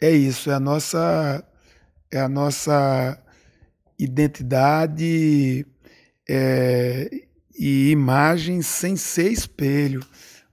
[0.00, 1.44] é isso, é a nossa
[2.10, 3.22] é a nossa
[3.98, 5.66] identidade
[6.28, 7.26] é,
[7.58, 10.04] e imagem sem ser espelho,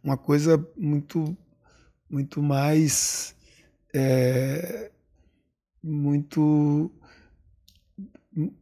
[0.03, 1.37] uma coisa muito
[2.09, 3.35] muito mais
[3.93, 4.91] é,
[5.83, 6.91] muito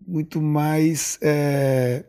[0.06, 2.06] muito mais é,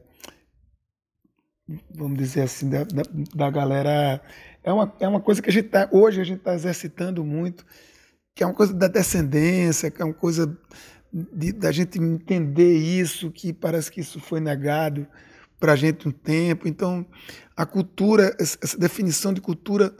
[1.94, 3.02] vamos dizer assim da, da,
[3.34, 4.20] da galera.
[4.62, 7.64] É uma, é uma coisa que a gente tá, hoje a gente está exercitando muito,
[8.34, 10.56] que é uma coisa da descendência, que é uma coisa
[11.14, 15.06] de, da gente entender isso, que parece que isso foi negado
[15.60, 16.66] para a gente um tempo.
[16.66, 17.06] Então,
[17.56, 19.94] a cultura, essa definição de cultura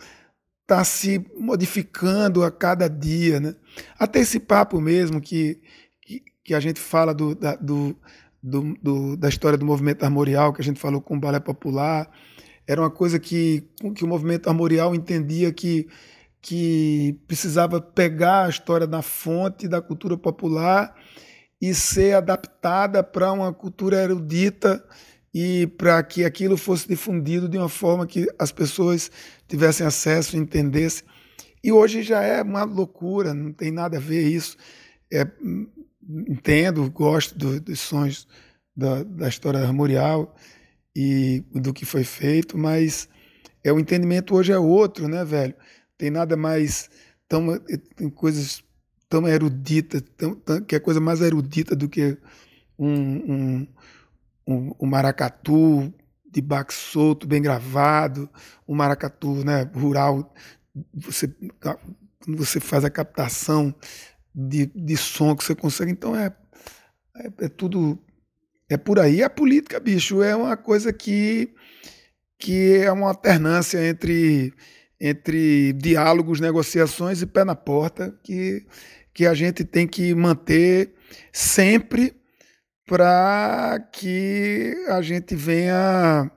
[0.62, 3.38] está se modificando a cada dia.
[3.38, 3.55] Né?
[3.96, 5.61] Até esse papo mesmo que,
[6.03, 7.96] que, que a gente fala do, da, do,
[8.42, 12.11] do, do, da história do movimento armorial, que a gente falou com o balé popular,
[12.66, 13.62] era uma coisa que,
[13.94, 15.87] que o movimento armorial entendia que,
[16.44, 20.94] que precisava pegar a história da fonte da cultura popular
[21.59, 24.85] e ser adaptada para uma cultura erudita
[25.33, 29.11] e para que aquilo fosse difundido de uma forma que as pessoas
[29.48, 31.04] tivessem acesso, entendessem.
[31.62, 34.59] E hoje já é uma loucura, não tem nada a ver isso.
[35.11, 35.26] É,
[36.28, 38.28] entendo, gosto do, dos sons
[38.76, 40.37] da, da história armorial,
[40.94, 43.09] e do que foi feito, mas
[43.64, 45.54] é o entendimento hoje é outro, né, velho?
[45.96, 46.90] Tem nada mais
[47.28, 47.59] tão
[47.96, 48.62] tem coisas
[49.09, 52.18] tão eruditas, tão, tão, que é coisa mais erudita do que
[52.78, 53.68] um, um,
[54.46, 55.92] um, um maracatu
[56.28, 58.28] de baque solto, bem gravado,
[58.66, 60.35] um maracatu né, rural,
[60.92, 61.28] você,
[61.61, 63.72] quando você faz a captação
[64.35, 66.35] de, de som que você consegue, então é,
[67.16, 67.98] é, é tudo
[68.68, 69.22] é por aí.
[69.22, 71.54] A política, bicho, é uma coisa que,
[72.38, 74.52] que é uma alternância entre,
[75.00, 78.64] entre diálogos, negociações e pé na porta que,
[79.12, 80.94] que a gente tem que manter
[81.33, 82.14] sempre
[82.87, 86.30] para que a gente venha,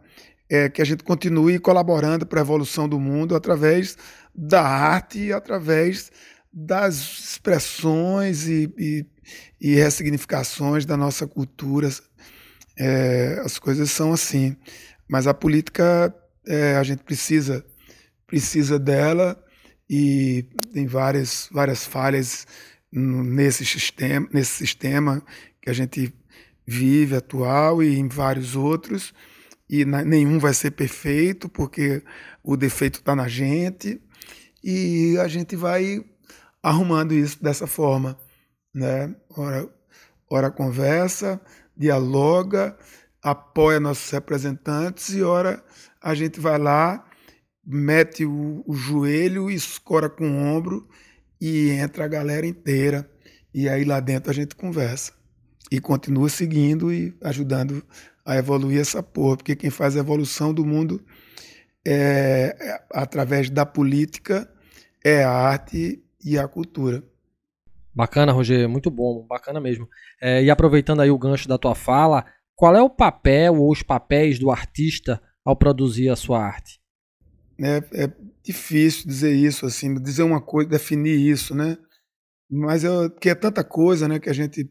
[0.50, 3.98] é, que a gente continue colaborando para a evolução do mundo através
[4.34, 6.12] da arte e através
[6.54, 9.06] das expressões e, e,
[9.60, 11.89] e ressignificações da nossa cultura,
[12.78, 14.56] é, as coisas são assim.
[15.08, 16.13] Mas a política,
[16.46, 17.65] é, a gente precisa,
[18.28, 19.42] precisa dela
[19.90, 22.46] e tem várias, várias falhas
[22.92, 25.24] nesse sistema, nesse sistema
[25.62, 26.13] que a gente
[26.66, 29.13] vive atual e em vários outros.
[29.70, 32.02] E nenhum vai ser perfeito, porque
[32.44, 34.02] o defeito está na gente.
[34.63, 36.04] E a gente vai
[36.62, 38.18] arrumando isso dessa forma.
[38.74, 39.13] Né?
[39.30, 39.70] Ora,
[40.30, 41.40] ora conversa,
[41.76, 42.78] dialoga,
[43.22, 45.63] apoia nossos representantes e ora
[46.02, 47.04] a gente vai lá,
[47.67, 50.88] mete o, o joelho, escora com o ombro
[51.39, 53.10] e entra a galera inteira.
[53.53, 55.12] E aí lá dentro a gente conversa.
[55.69, 57.84] E continua seguindo e ajudando
[58.25, 61.01] a evoluir essa porra, porque quem faz a evolução do mundo
[61.86, 64.49] é, é através da política
[65.03, 67.03] é a arte e a cultura.
[67.93, 69.89] Bacana, Roger, muito bom, bacana mesmo.
[70.21, 72.25] É, e aproveitando aí o gancho da tua fala,
[72.56, 76.80] qual é o papel ou os papéis do artista ao produzir a sua arte?
[77.60, 81.78] É, é difícil dizer isso, assim, dizer uma coisa, definir isso, né?
[82.50, 84.70] Mas eu, que é tanta coisa, né, que a gente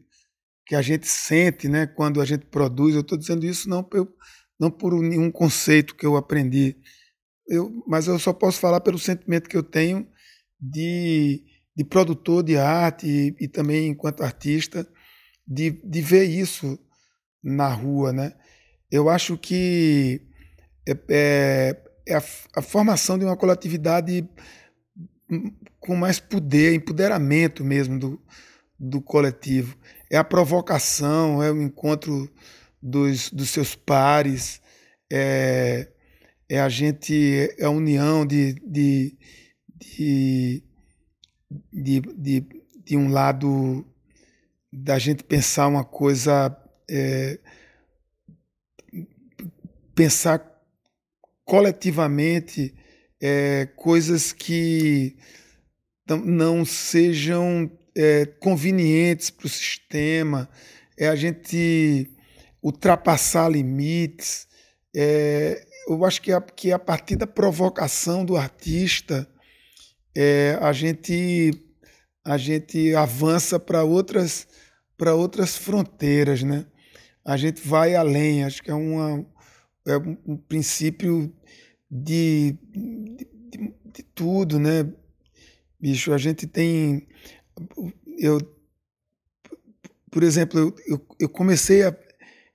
[0.65, 2.93] que a gente sente, né, quando a gente produz.
[2.93, 4.13] Eu estou dizendo isso não por,
[4.59, 6.75] não por nenhum conceito que eu aprendi,
[7.47, 10.07] eu, mas eu só posso falar pelo sentimento que eu tenho
[10.59, 11.43] de
[11.77, 14.87] de produtor de arte e, e também enquanto artista,
[15.47, 16.79] de, de ver isso
[17.43, 18.33] na rua, né?
[18.89, 20.19] Eu acho que
[20.87, 22.23] é, é, é a,
[22.55, 24.27] a, formação de uma coletividade
[25.79, 28.21] com mais poder, empoderamento mesmo do,
[28.79, 29.77] do coletivo.
[30.09, 32.31] É a provocação, é o encontro
[32.81, 34.61] dos, dos seus pares,
[35.11, 35.89] é,
[36.49, 39.17] é a gente, é a união de, de,
[39.75, 40.63] de
[41.71, 42.45] de, de,
[42.83, 43.85] de um lado
[44.71, 46.55] da gente pensar uma coisa,
[46.89, 47.39] é,
[49.95, 50.39] pensar
[51.47, 52.75] coletivamente
[53.21, 55.15] é, coisas que
[56.25, 60.49] não sejam é, convenientes para o sistema,
[60.97, 62.11] é a gente
[62.61, 64.45] ultrapassar limites.
[64.93, 69.25] É, eu acho que, a, que a partir da provocação do artista,
[70.15, 71.51] é, a gente
[72.25, 74.45] a gente avança para outras
[74.97, 76.65] para outras fronteiras, né?
[77.23, 79.25] A gente vai além, acho que é uma
[79.87, 81.33] é um princípio
[81.89, 84.91] de, de, de tudo, né?
[85.79, 87.07] Bicho, a gente tem
[88.17, 88.39] eu
[90.11, 91.95] por exemplo, eu, eu, comecei a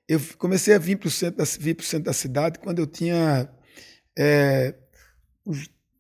[0.09, 1.39] eu comecei a vir para o centro
[1.85, 3.49] centro da cidade quando eu tinha
[4.19, 4.75] é,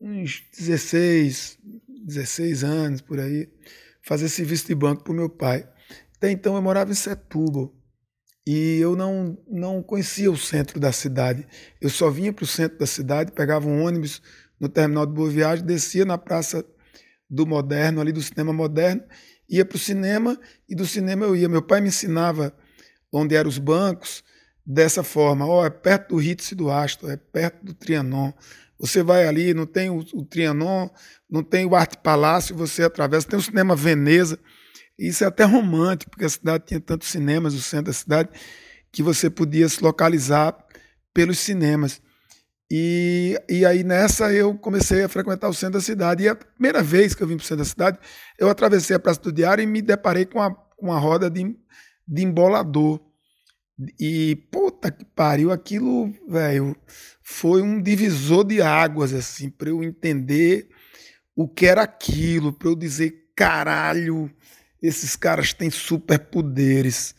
[0.01, 3.49] uns 16, 16 anos por aí,
[4.03, 5.69] fazer serviço de banco para o meu pai.
[6.17, 7.73] Até então eu morava em Setúbal
[8.47, 11.47] e eu não, não conhecia o centro da cidade.
[11.81, 14.21] Eu só vinha para o centro da cidade, pegava um ônibus
[14.59, 16.65] no terminal de Boa Viagem, descia na Praça
[17.29, 19.03] do Moderno, ali do Cinema Moderno,
[19.49, 21.49] ia para o cinema e do cinema eu ia.
[21.49, 22.55] Meu pai me ensinava
[23.13, 24.25] onde eram os bancos
[24.65, 25.47] dessa forma.
[25.47, 28.33] Ó, oh, é perto do Ritz e do Astor, é perto do Trianon.
[28.79, 30.89] Você vai ali, não tem o, o Trianon,
[31.31, 34.39] não tem o Arte Palácio, você atravessa, tem o Cinema Veneza.
[34.99, 38.29] Isso é até romântico, porque a cidade tinha tantos cinemas, o centro da cidade,
[38.91, 40.57] que você podia se localizar
[41.15, 42.01] pelos cinemas.
[42.71, 46.25] E, e aí nessa eu comecei a frequentar o centro da cidade.
[46.25, 47.99] E a primeira vez que eu vim para o centro da cidade,
[48.39, 51.55] eu atravessei a Praça do Diário e me deparei com uma, uma roda de,
[52.09, 53.01] de embolador.
[54.01, 56.75] E puta que pariu, aquilo, velho,
[57.23, 60.69] foi um divisor de águas, assim, para eu entender
[61.35, 64.31] o que era aquilo, para eu dizer, caralho,
[64.83, 67.15] esses caras têm superpoderes.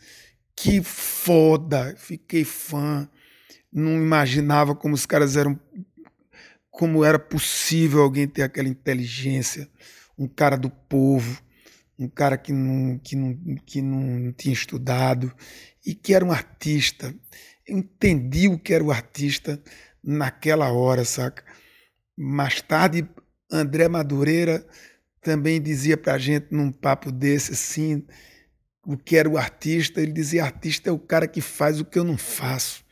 [0.54, 3.08] Que foda, fiquei fã.
[3.72, 5.58] Não imaginava como os caras eram
[6.70, 9.70] como era possível alguém ter aquela inteligência,
[10.18, 11.40] um cara do povo,
[11.96, 15.32] um cara que não, que não, que não tinha estudado
[15.86, 17.14] e que era um artista.
[17.64, 19.62] Eu entendi o que era o artista
[20.02, 21.44] naquela hora, saca?
[22.18, 23.08] Mais tarde,
[23.50, 24.66] André Madureira
[25.24, 28.04] também dizia para a gente num papo desse assim,
[28.86, 30.00] o que era o artista.
[30.00, 32.84] Ele dizia: artista é o cara que faz o que eu não faço.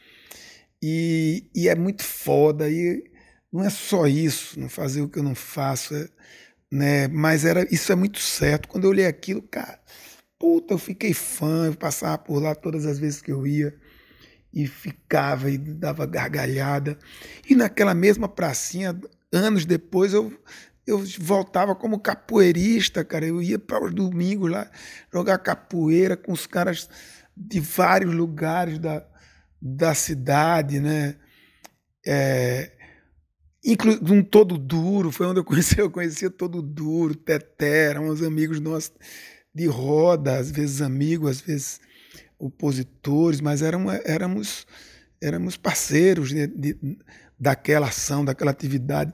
[0.82, 2.68] E, e é muito foda.
[2.68, 3.04] E
[3.52, 6.08] não é só isso, não fazer o que eu não faço, é,
[6.70, 7.08] né?
[7.08, 8.68] Mas era isso é muito certo.
[8.68, 9.78] Quando eu olhei aquilo, cara,
[10.42, 13.72] Puta, eu fiquei fã, eu passava por lá todas as vezes que eu ia
[14.52, 16.98] e ficava e dava gargalhada.
[17.48, 19.00] E naquela mesma pracinha,
[19.32, 20.36] anos depois, eu,
[20.86, 23.26] eu voltava como capoeirista, cara.
[23.26, 24.70] Eu ia para os domingos lá
[25.12, 26.88] jogar capoeira com os caras
[27.36, 29.04] de vários lugares da,
[29.60, 31.16] da cidade, né?
[32.04, 32.72] É,
[33.64, 38.22] inclusive um todo duro, foi onde eu conheci, eu conhecia todo duro, Teté, eram uns
[38.22, 38.92] amigos nossos
[39.54, 41.80] de roda, às vezes amigos, às vezes
[42.38, 44.66] opositores, mas éramos, éramos,
[45.22, 46.76] éramos parceiros de, de,
[47.38, 49.12] daquela ação, daquela atividade.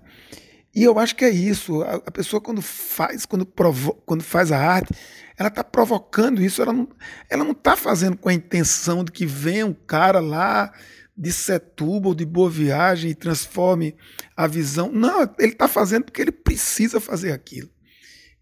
[0.75, 1.83] E eu acho que é isso.
[1.83, 4.93] A, a pessoa quando faz, quando, provo, quando faz a arte,
[5.37, 6.61] ela está provocando isso.
[6.63, 6.89] Ela não,
[7.29, 10.73] ela não está fazendo com a intenção de que venha um cara lá
[11.17, 13.97] de Setúbal, de Boa Viagem e transforme
[14.37, 14.93] a visão.
[14.93, 17.69] Não, ele está fazendo porque ele precisa fazer aquilo.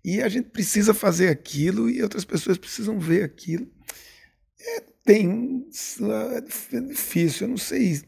[0.05, 3.66] E a gente precisa fazer aquilo e outras pessoas precisam ver aquilo.
[4.61, 5.66] É, tem
[6.03, 8.03] é difícil, eu não sei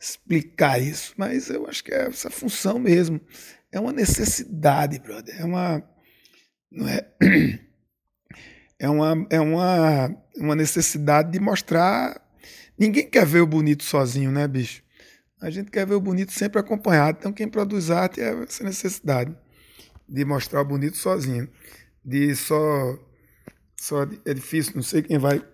[0.00, 3.20] explicar isso, mas eu acho que é essa função mesmo.
[3.74, 5.34] É uma necessidade, brother.
[5.36, 5.82] É uma
[6.70, 7.04] não é
[8.78, 12.22] é uma é uma uma necessidade de mostrar.
[12.78, 14.80] Ninguém quer ver o bonito sozinho, né, bicho?
[15.40, 17.18] A gente quer ver o bonito sempre acompanhado.
[17.18, 19.36] Então quem produz arte é essa necessidade
[20.08, 21.50] de mostrar o bonito sozinho,
[22.04, 22.56] de só
[23.76, 25.44] só é difícil, não sei quem vai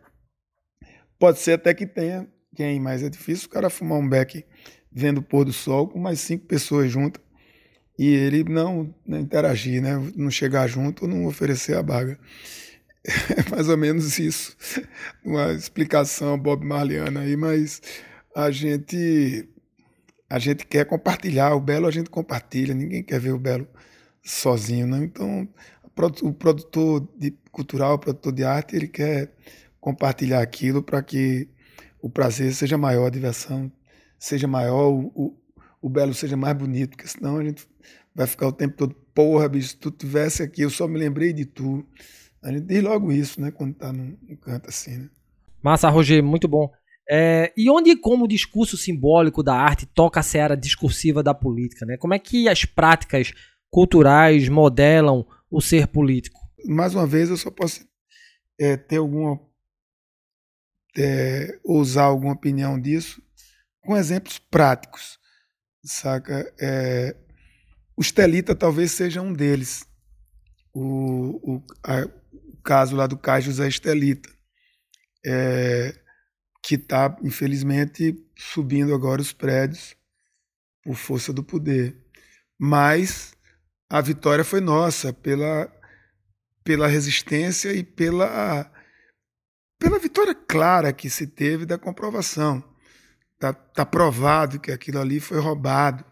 [1.18, 4.44] Pode ser até que tenha quem, mas é difícil o cara fumar um beck
[4.92, 7.29] vendo o pôr do sol com mais cinco pessoas juntas
[8.00, 9.90] e ele não, não interagir, né?
[10.16, 12.18] não chegar junto, não oferecer a baga.
[13.04, 14.54] É mais ou menos isso,
[15.24, 17.80] uma explicação Bob Marliana aí, mas
[18.36, 19.48] a gente
[20.28, 23.66] a gente quer compartilhar, o belo a gente compartilha, ninguém quer ver o belo
[24.22, 24.98] sozinho, né?
[25.02, 25.48] Então,
[26.22, 29.30] o produtor de cultural, o produtor de arte, ele quer
[29.80, 31.48] compartilhar aquilo para que
[32.02, 33.72] o prazer seja maior, a diversão
[34.18, 35.34] seja maior, o,
[35.80, 37.66] o, belo seja mais bonito, porque senão a gente
[38.14, 41.32] vai ficar o tempo todo, porra, bicho, se tu tivesse aqui, eu só me lembrei
[41.32, 41.86] de tu.
[42.42, 45.10] A gente diz logo isso, né, quando tá num, num canto assim, né?
[45.62, 46.70] Massa, Roger, muito bom.
[47.08, 51.34] É, e onde e como o discurso simbólico da arte toca a seara discursiva da
[51.34, 51.96] política, né?
[51.96, 53.32] Como é que as práticas
[53.68, 56.40] culturais modelam o ser político?
[56.66, 57.84] Mais uma vez, eu só posso
[58.58, 59.40] é, ter alguma
[60.96, 63.22] é, usar alguma opinião disso
[63.80, 65.18] com exemplos práticos,
[65.84, 66.52] saca?
[66.60, 67.16] É,
[67.96, 69.86] o Estelita talvez seja um deles.
[70.72, 74.30] O, o, a, o caso lá do Caio José Estelita,
[75.24, 75.94] é,
[76.62, 79.96] que está, infelizmente, subindo agora os prédios
[80.82, 81.96] por força do poder.
[82.58, 83.34] Mas
[83.88, 85.70] a vitória foi nossa pela,
[86.62, 88.70] pela resistência e pela
[89.80, 92.62] pela vitória clara que se teve da comprovação.
[93.40, 96.04] Está tá provado que aquilo ali foi roubado.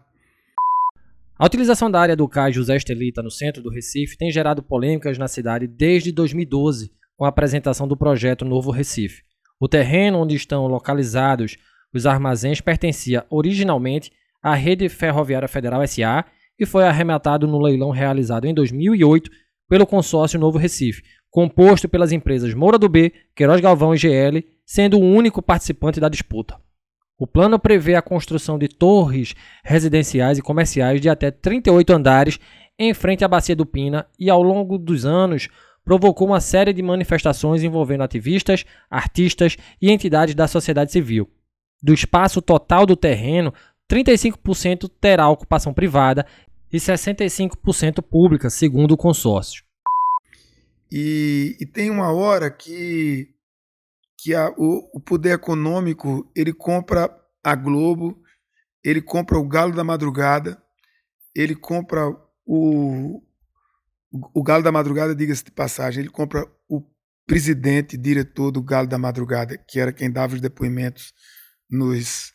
[1.37, 5.15] A utilização da área do cais José Estelita no centro do Recife tem gerado polêmicas
[5.19, 9.21] na cidade desde 2012, com a apresentação do projeto Novo Recife.
[9.59, 11.55] O terreno onde estão localizados
[11.93, 14.11] os armazéns pertencia originalmente
[14.41, 16.25] à Rede Ferroviária Federal SA
[16.57, 19.29] e foi arrematado no leilão realizado em 2008
[19.69, 24.97] pelo consórcio Novo Recife, composto pelas empresas Moura do B, Queiroz Galvão e GL, sendo
[24.97, 26.59] o único participante da disputa.
[27.19, 32.39] O plano prevê a construção de torres residenciais e comerciais de até 38 andares
[32.79, 35.49] em frente à Bacia do Pina e, ao longo dos anos,
[35.83, 41.29] provocou uma série de manifestações envolvendo ativistas, artistas e entidades da sociedade civil.
[41.83, 43.53] Do espaço total do terreno,
[43.91, 46.25] 35% terá ocupação privada
[46.71, 49.63] e 65% pública, segundo o consórcio.
[50.89, 53.27] E, e tem uma hora que,
[54.21, 57.09] que a, o, o poder econômico ele compra
[57.43, 58.21] a Globo,
[58.83, 60.61] ele compra o Galo da Madrugada,
[61.33, 62.09] ele compra
[62.45, 63.21] o,
[64.11, 66.83] o Galo da Madrugada, diga-se de passagem, ele compra o
[67.25, 71.13] presidente, diretor do Galo da Madrugada, que era quem dava os depoimentos
[71.69, 72.33] nos,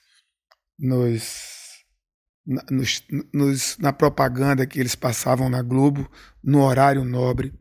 [0.78, 1.85] nos,
[2.70, 6.11] nos, nos, na propaganda que eles passavam na Globo,
[6.43, 7.53] no horário nobre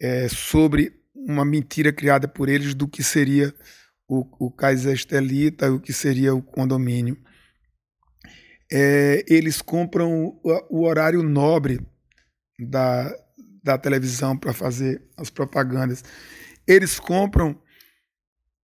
[0.00, 0.95] é, sobre
[1.26, 3.54] uma mentira criada por eles do que seria
[4.08, 7.18] o, o Kaiser Estelita, o que seria o condomínio.
[8.70, 10.40] É, eles compram o,
[10.70, 11.80] o, horário nobre
[12.58, 13.14] da,
[13.62, 16.02] da televisão para fazer as propagandas.
[16.66, 17.60] Eles compram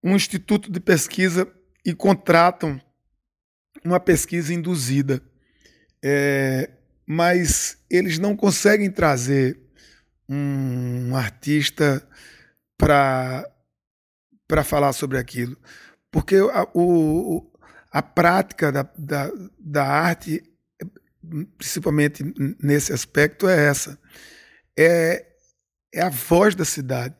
[0.03, 1.50] um instituto de pesquisa
[1.84, 2.80] e contratam
[3.84, 5.22] uma pesquisa induzida.
[6.05, 6.70] É,
[7.07, 9.61] mas eles não conseguem trazer
[10.28, 12.07] um artista
[12.77, 13.45] para
[14.64, 15.57] falar sobre aquilo,
[16.11, 17.51] porque a, o,
[17.91, 20.43] a prática da, da, da arte,
[21.57, 22.25] principalmente
[22.62, 23.99] nesse aspecto, é essa.
[24.79, 25.27] É,
[25.93, 27.14] é a voz da cidade.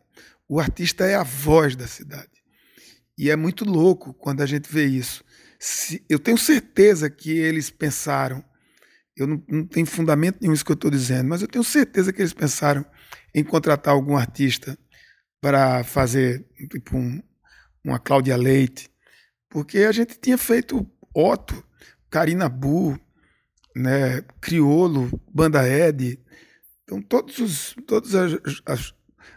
[0.49, 2.31] O artista é a voz da cidade.
[3.17, 5.23] E é muito louco quando a gente vê isso.
[5.59, 8.45] Se, eu tenho certeza que eles pensaram,
[9.17, 12.13] eu não, não tenho fundamento nenhum isso que eu estou dizendo, mas eu tenho certeza
[12.13, 12.85] que eles pensaram
[13.35, 14.77] em contratar algum artista
[15.43, 17.21] para fazer tipo um,
[17.85, 18.89] uma Cláudia Leite,
[19.51, 21.63] porque a gente tinha feito Otto,
[22.09, 22.97] Karina Bu,
[23.75, 26.21] né, Criolo, Banda Ed,
[26.85, 28.33] então todos os, todas as,
[28.65, 28.95] as,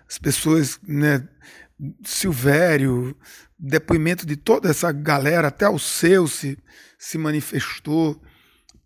[0.08, 1.28] as pessoas, né,
[2.04, 3.18] Silvério,
[3.58, 6.56] depoimento de toda essa galera, até o seu se,
[7.00, 8.22] se manifestou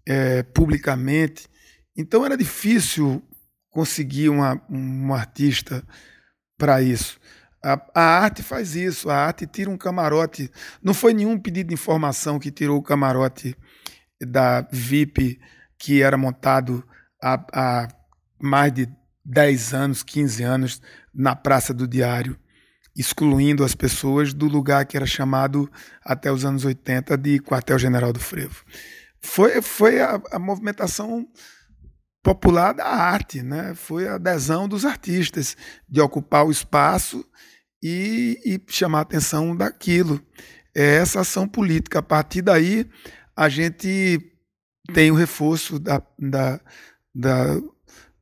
[0.06, 1.50] é, publicamente.
[1.98, 3.22] Então era difícil
[3.70, 5.86] conseguir uma, um artista
[6.60, 7.18] para isso.
[7.64, 10.52] A, a, arte faz isso, a arte tira um camarote.
[10.84, 13.56] Não foi nenhum pedido de informação que tirou o camarote
[14.22, 15.40] da VIP
[15.78, 16.86] que era montado
[17.24, 17.88] há, há
[18.40, 18.88] mais de
[19.26, 20.82] 10 anos, 15 anos
[21.14, 22.38] na Praça do Diário,
[22.96, 25.72] excluindo as pessoas do lugar que era chamado
[26.04, 28.64] até os anos 80 de Quartel-General do Frevo.
[29.22, 31.26] Foi, foi a, a movimentação
[32.22, 33.74] popular da arte, né?
[33.74, 35.56] foi a adesão dos artistas
[35.88, 37.26] de ocupar o espaço
[37.82, 40.22] e, e chamar a atenção daquilo.
[40.76, 42.00] É essa ação política.
[42.00, 42.90] A partir daí,
[43.36, 44.20] a gente
[44.94, 46.60] tem o reforço da, da,
[47.16, 47.62] da,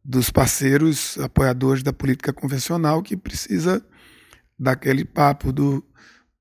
[0.03, 3.83] dos parceiros apoiadores da política convencional que precisa
[4.57, 5.83] daquele papo do,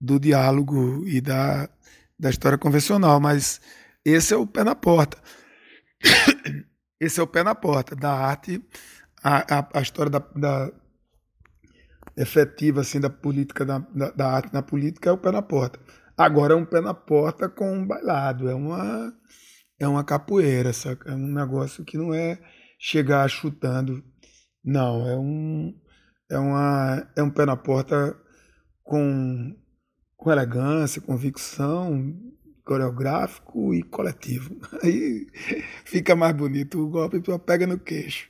[0.00, 1.68] do diálogo e da,
[2.18, 3.18] da história convencional.
[3.18, 3.60] Mas
[4.04, 5.18] esse é o pé na porta.
[7.00, 8.62] Esse é o pé na porta da arte,
[9.22, 10.72] a, a, a história da, da,
[12.16, 15.78] efetiva assim, da política, da, da, da, arte na política é o pé na porta.
[16.16, 19.12] Agora é um pé na porta com um bailado, é uma,
[19.78, 21.10] é uma capoeira, saca?
[21.10, 22.40] é um negócio que não é
[22.78, 24.02] chegar chutando,
[24.64, 25.74] não, é um,
[26.30, 28.16] é uma, é um pé na porta
[28.82, 29.54] com,
[30.16, 32.14] com elegância, convicção,
[32.66, 34.56] coreográfico e coletivo.
[34.82, 35.26] Aí
[35.84, 38.28] fica mais bonito o golpe, tu pega no queixo.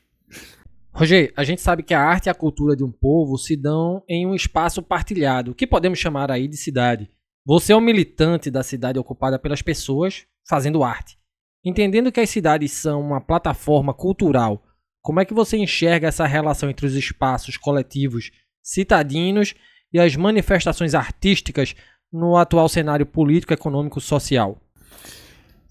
[0.93, 4.03] Roger, a gente sabe que a arte e a cultura de um povo se dão
[4.09, 7.11] em um espaço partilhado, que podemos chamar aí de cidade.
[7.45, 11.19] Você é um militante da cidade ocupada pelas pessoas fazendo arte.
[11.65, 14.63] Entendendo que as cidades são uma plataforma cultural,
[15.03, 18.31] como é que você enxerga essa relação entre os espaços coletivos
[18.63, 19.55] citadinos
[19.93, 21.75] e as manifestações artísticas
[22.13, 24.61] no atual cenário político, econômico, social?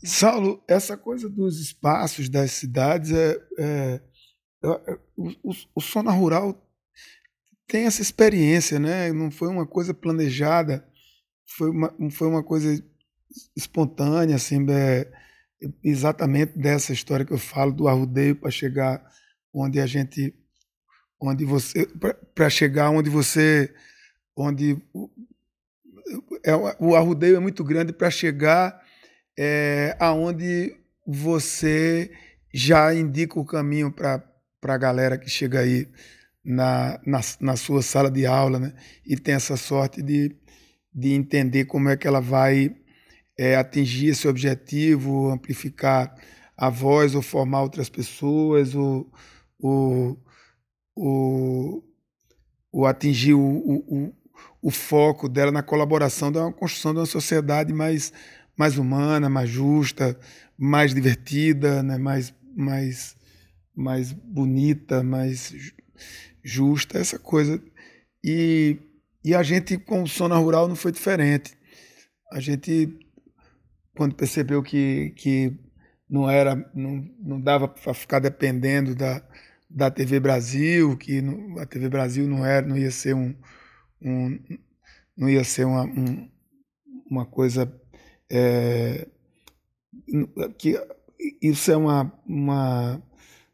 [0.03, 4.01] Saulo, essa coisa dos espaços das cidades é, é,
[5.17, 6.61] o, o, o Sona Rural
[7.67, 9.11] tem essa experiência, né?
[9.11, 10.87] Não foi uma coisa planejada,
[11.57, 12.83] foi uma, foi uma coisa
[13.55, 15.11] espontânea, assim, é,
[15.83, 19.03] exatamente dessa história que eu falo do arrudeio para chegar
[19.53, 20.33] onde a gente,
[21.19, 21.87] onde você,
[22.35, 23.73] para chegar onde você,
[24.35, 24.77] onde
[26.43, 28.79] é, o arrudeio é muito grande para chegar
[29.37, 30.75] é, aonde
[31.05, 32.11] você
[32.53, 34.23] já indica o caminho para
[34.63, 35.87] a galera que chega aí
[36.43, 38.73] na, na, na, sua sala de aula né?
[39.05, 40.35] e tem essa sorte de,
[40.93, 42.75] de entender como é que ela vai
[43.37, 46.15] é, atingir esse objetivo, amplificar
[46.55, 49.11] a voz ou formar outras pessoas, ou,
[49.59, 50.23] ou,
[50.95, 51.83] ou,
[52.71, 54.13] ou atingir o, o, o
[54.71, 58.11] foco dela na colaboração da construção de uma sociedade mais,
[58.57, 60.17] mais humana, mais justa,
[60.57, 61.97] mais divertida, né?
[61.97, 63.15] mais, mais,
[63.75, 65.53] mais bonita, mais
[66.43, 67.61] justa, essa coisa.
[68.23, 68.77] E,
[69.23, 71.55] e a gente, com o Sona Rural, não foi diferente.
[72.31, 72.97] A gente,
[73.95, 75.53] quando percebeu que, que
[76.09, 79.21] não era, não, não dava para ficar dependendo da,
[79.69, 81.21] da TV Brasil, que
[81.59, 83.35] a TV Brasil não era, não ia ser um,
[84.01, 84.39] um,
[85.15, 86.29] não ia ser uma, um,
[87.09, 87.71] uma coisa
[88.29, 89.07] é,
[90.57, 90.79] que
[91.41, 93.01] isso é uma, uma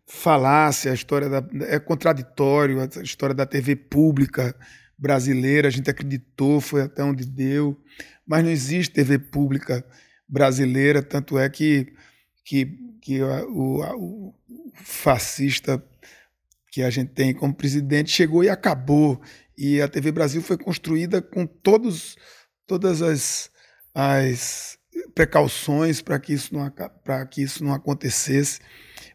[0.05, 4.55] falácia, a história da, é contraditório, a história da TV pública
[4.97, 7.79] brasileira, a gente acreditou, foi até onde deu,
[8.25, 9.83] mas não existe TV pública
[10.27, 11.93] brasileira, tanto é que,
[12.45, 12.65] que,
[13.01, 14.33] que o, o
[14.75, 15.83] fascista
[16.71, 19.21] que a gente tem como presidente chegou e acabou.
[19.64, 22.18] E a TV Brasil foi construída com todos,
[22.66, 23.51] todas as,
[23.93, 24.76] as
[25.14, 26.74] precauções para que, isso não,
[27.30, 28.59] que isso não acontecesse.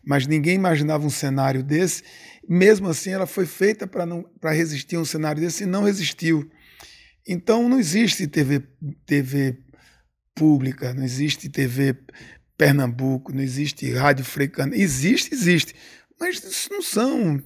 [0.04, 2.04] Mas ninguém imaginava um cenário desse.
[2.48, 6.48] Mesmo assim, ela foi feita para resistir a um cenário desse e não resistiu.
[7.26, 8.62] Então, não existe TV,
[9.04, 9.58] TV
[10.32, 11.96] pública, não existe TV
[12.56, 14.76] Pernambuco, não existe Rádio Freicana.
[14.76, 15.74] Existe, existe.
[16.20, 17.42] Mas isso não são.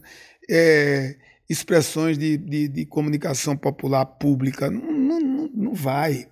[0.51, 1.17] É,
[1.51, 4.71] expressões de, de, de comunicação popular pública.
[4.71, 6.29] Não, não, não vai.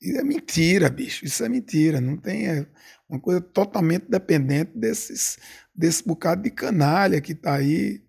[0.00, 1.26] Isso é mentira, bicho.
[1.26, 2.00] Isso é mentira.
[2.00, 2.48] Não tem.
[2.48, 2.66] É
[3.06, 5.38] uma coisa totalmente dependente desses,
[5.74, 8.02] desse bocado de canalha que está aí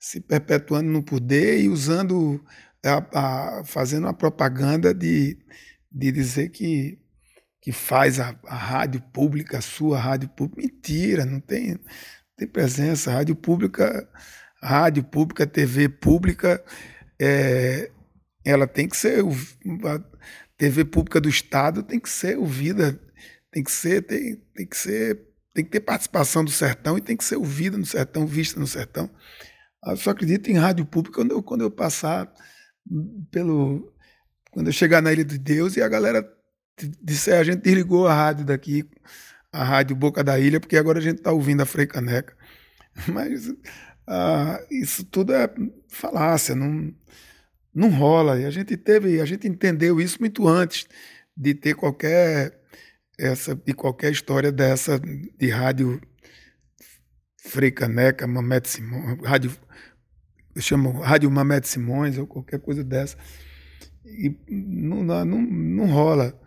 [0.00, 2.42] se perpetuando no poder e usando,
[2.82, 5.36] a, a, fazendo a propaganda de,
[5.92, 6.98] de dizer que,
[7.60, 10.62] que faz a, a rádio pública, a sua rádio pública.
[10.62, 11.80] Mentira, não tem, não
[12.34, 13.12] tem presença.
[13.12, 14.08] Rádio pública,
[14.62, 16.62] rádio pública, TV pública,
[17.20, 17.90] é,
[18.44, 19.24] ela tem que ser.
[19.24, 20.02] A
[20.56, 22.98] TV pública do Estado tem que ser ouvida,
[23.50, 25.20] tem que ser, tem, tem que ser,
[25.54, 28.66] tem que ter participação do sertão e tem que ser ouvida no sertão, vista no
[28.66, 29.10] sertão.
[29.86, 32.32] Eu só acredito em rádio pública quando eu, quando eu passar
[33.30, 33.92] pelo.
[34.50, 36.26] Quando eu chegar na Ilha de Deus e a galera
[37.02, 38.88] disser, a gente desligou a rádio daqui,
[39.52, 42.36] a rádio Boca da Ilha, porque agora a gente está ouvindo a Frei Caneca.
[43.08, 43.52] Mas
[44.08, 45.52] ah, isso tudo é
[45.88, 46.94] falácia, não,
[47.74, 48.40] não rola.
[48.40, 50.86] E a gente teve, a gente entendeu isso muito antes
[51.36, 52.58] de ter qualquer
[53.18, 56.00] essa de qualquer história dessa de rádio
[57.42, 59.52] Frei Caneca, Mamete Simões, rádio
[60.54, 63.16] eu chamo Rádio Mamete Simões ou qualquer coisa dessa.
[64.04, 66.40] E não, não, não rola.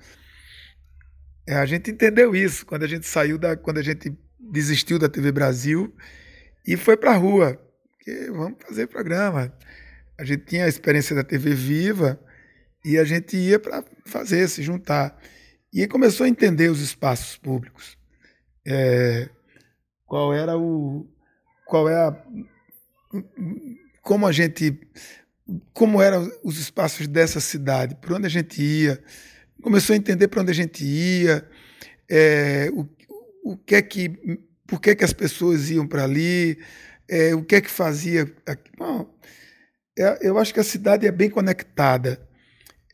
[1.48, 3.56] É, a gente entendeu isso quando a gente saiu da.
[3.56, 5.96] quando a gente desistiu da TV Brasil
[6.66, 7.60] e foi para a rua.
[7.92, 9.54] Porque vamos fazer programa.
[10.18, 12.20] A gente tinha a experiência da TV Viva
[12.84, 15.18] e a gente ia para fazer, se juntar.
[15.74, 17.98] E começou a entender os espaços públicos.
[18.66, 19.30] É,
[20.06, 21.08] qual era o.
[21.66, 22.26] Qual é a.
[24.02, 24.78] Como a gente.
[25.74, 29.02] Como eram os espaços dessa cidade, por onde a gente ia.
[29.62, 31.48] Começou a entender para onde a gente ia,
[32.10, 32.86] é, o,
[33.44, 34.40] o que é que.
[34.68, 36.58] Por que, que as pessoas iam para ali,
[37.12, 38.34] é, o que é que fazia.
[38.78, 39.14] Bom,
[40.00, 42.26] é, eu acho que a cidade é bem conectada.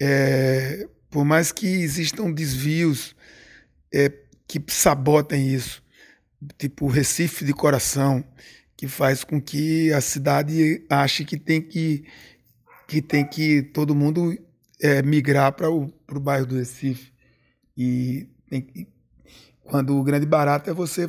[0.02, 3.16] É, por mais que existam desvios
[3.94, 4.12] é,
[4.48, 5.84] que sabotem isso,
[6.58, 8.24] tipo o Recife de coração,
[8.76, 12.06] que faz com que a cidade ache que tem que,
[12.88, 14.38] que, tem que todo mundo
[14.82, 17.12] é, migrar para o bairro do Recife.
[17.76, 18.88] E tem,
[19.64, 21.08] quando o grande barato é você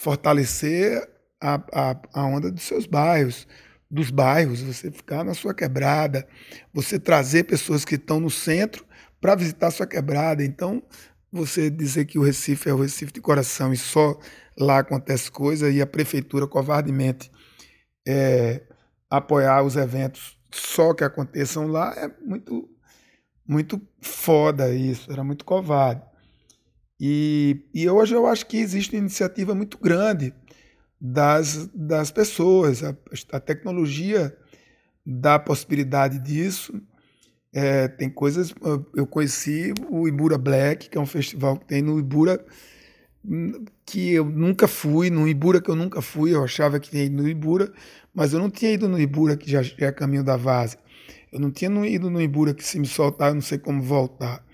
[0.00, 1.06] fortalecer
[1.38, 3.46] a, a, a onda dos seus bairros,
[3.90, 6.26] dos bairros, você ficar na sua quebrada,
[6.72, 8.82] você trazer pessoas que estão no centro
[9.20, 10.42] para visitar a sua quebrada.
[10.42, 10.82] Então,
[11.30, 14.18] você dizer que o Recife é o Recife de coração e só
[14.58, 17.30] lá acontece coisa e a prefeitura covardemente
[18.08, 18.62] é,
[19.10, 22.68] apoiar os eventos só que aconteçam lá é muito
[23.46, 26.02] muito foda isso, era muito covarde.
[27.00, 30.34] E, e hoje eu acho que existe uma iniciativa muito grande
[31.00, 32.84] das, das pessoas.
[32.84, 32.94] A,
[33.32, 34.36] a tecnologia
[35.06, 36.78] dá possibilidade disso.
[37.54, 38.54] É, tem coisas.
[38.94, 42.44] Eu conheci o Ibura Black, que é um festival que tem no Ibura,
[43.86, 47.22] que eu nunca fui, no Ibura que eu nunca fui, eu achava que tinha ido
[47.22, 47.72] no Ibura,
[48.14, 50.78] mas eu não tinha ido no Ibura, que já é caminho da Vaza.
[51.32, 54.44] Eu não tinha ido no Ibura, que se me soltar eu não sei como voltar.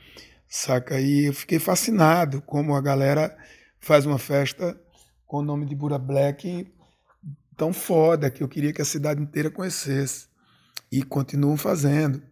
[0.49, 1.01] Saca?
[1.01, 3.37] E eu fiquei fascinado como a galera
[3.81, 4.79] faz uma festa
[5.27, 6.73] com o nome de Ibura Black
[7.57, 10.29] tão foda que eu queria que a cidade inteira conhecesse.
[10.93, 12.23] E continuam fazendo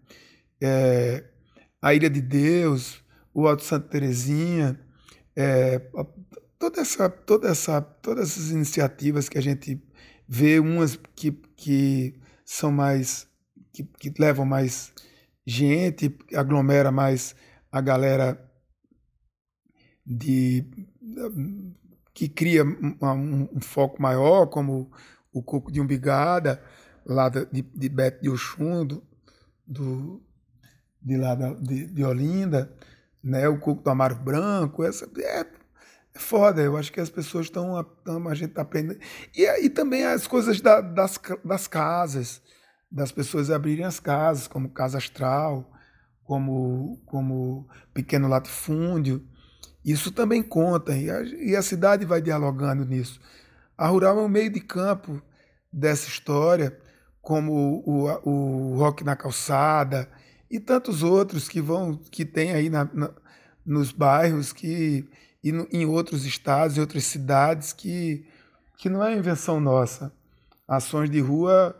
[0.61, 1.25] é,
[1.83, 3.03] a Ilha de Deus,
[3.33, 4.79] o Alto Santa Terezinha,
[5.35, 5.81] é,
[6.59, 9.83] toda essa, toda essa, todas essas iniciativas que a gente
[10.29, 13.27] vê, umas que, que são mais,
[13.73, 14.93] que, que levam mais
[15.45, 17.35] gente, aglomera mais
[17.75, 18.41] a galera
[20.07, 20.65] de
[22.15, 24.93] que cria um, um, foco maior, como
[25.33, 26.63] o Coco de Umbigada,
[27.05, 29.03] lá de, de Beto de Oxum, do,
[29.67, 30.23] do,
[31.03, 32.73] de lá da, de, de Olinda,
[33.21, 33.49] né?
[33.49, 35.47] O coco do Amaro Branco, essa é, é
[36.15, 36.63] foda.
[36.63, 39.01] Eu acho que as pessoas estão, a gente está aprendendo.
[39.35, 42.41] E, e também as coisas da, das, das casas,
[42.89, 45.74] das pessoas abrirem as casas, como Casa Astral,
[46.25, 49.25] como, como Pequeno Latifúndio.
[49.85, 53.21] Isso também conta, e a, e a cidade vai dialogando nisso.
[53.77, 55.23] A Rural é um meio de campo
[55.73, 56.79] dessa história,
[57.21, 57.53] como
[57.85, 60.09] o, o, o Rock na Calçada,
[60.51, 63.11] e tantos outros que vão que tem aí na, na,
[63.65, 65.09] nos bairros que
[65.43, 68.27] e no, em outros estados, em outras cidades que
[68.79, 70.13] que não é invenção nossa.
[70.69, 71.77] Ações de rua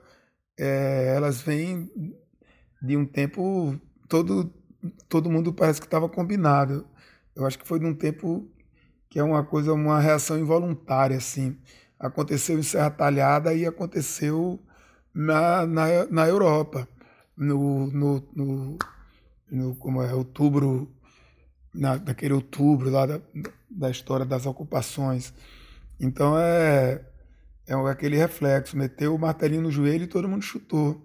[0.59, 1.91] é, elas vêm
[2.83, 3.79] de um tempo
[4.23, 4.53] todo
[5.09, 6.87] todo mundo parece que estava combinado.
[7.35, 8.49] Eu acho que foi de um tempo
[9.09, 11.59] que é uma coisa, uma reação involuntária assim.
[11.99, 14.61] Aconteceu em Serra Talhada e aconteceu
[15.13, 16.87] na, na, na Europa
[17.37, 18.79] no, no, no,
[19.51, 20.89] no como é, outubro,
[21.75, 23.21] na, naquele outubro lá da,
[23.69, 25.33] da história das ocupações.
[25.99, 27.05] Então é,
[27.67, 31.01] é aquele reflexo, meteu o martelinho no joelho e todo mundo chutou.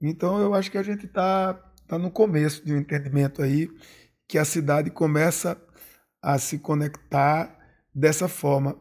[0.00, 3.70] Então eu acho que a gente está tá no começo de um entendimento aí
[4.28, 5.56] que a cidade começa
[6.22, 7.58] a se conectar
[7.94, 8.76] dessa forma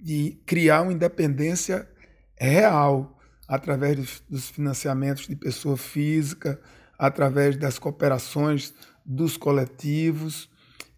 [0.00, 1.88] e criar uma independência
[2.36, 6.60] real através dos, dos financiamentos de pessoa física,
[6.98, 10.50] através das cooperações dos coletivos,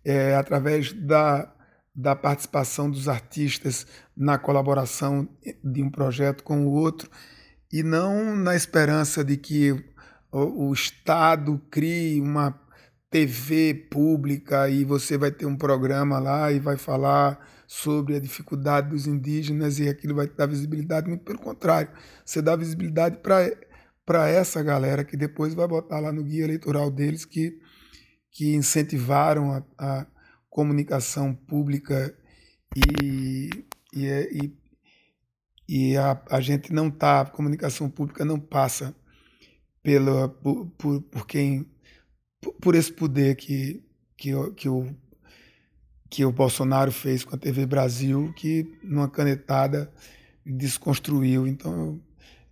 [0.05, 1.53] é, através da,
[1.95, 3.87] da participação dos artistas
[4.17, 5.29] na colaboração
[5.63, 7.11] de um projeto com o outro,
[7.73, 9.90] e não na esperança de que
[10.33, 12.59] o, o Estado crie uma
[13.11, 18.91] TV pública e você vai ter um programa lá e vai falar sobre a dificuldade
[18.91, 21.91] dos indígenas e aquilo vai dar visibilidade, muito pelo contrário,
[22.25, 27.25] você dá visibilidade para essa galera que depois vai botar lá no guia eleitoral deles
[27.25, 27.61] que,
[28.31, 30.07] que incentivaram a, a
[30.49, 32.15] comunicação pública
[32.77, 33.51] e,
[33.93, 34.57] e, é, e,
[35.69, 38.95] e a, a gente não tá, a comunicação pública não passa
[39.83, 41.67] pela, por, por, por quem
[42.61, 43.83] por esse poder que,
[44.17, 44.95] que, que o
[46.11, 49.91] que o Bolsonaro fez com a TV Brasil, que numa canetada
[50.45, 51.47] desconstruiu.
[51.47, 52.01] Então, eu,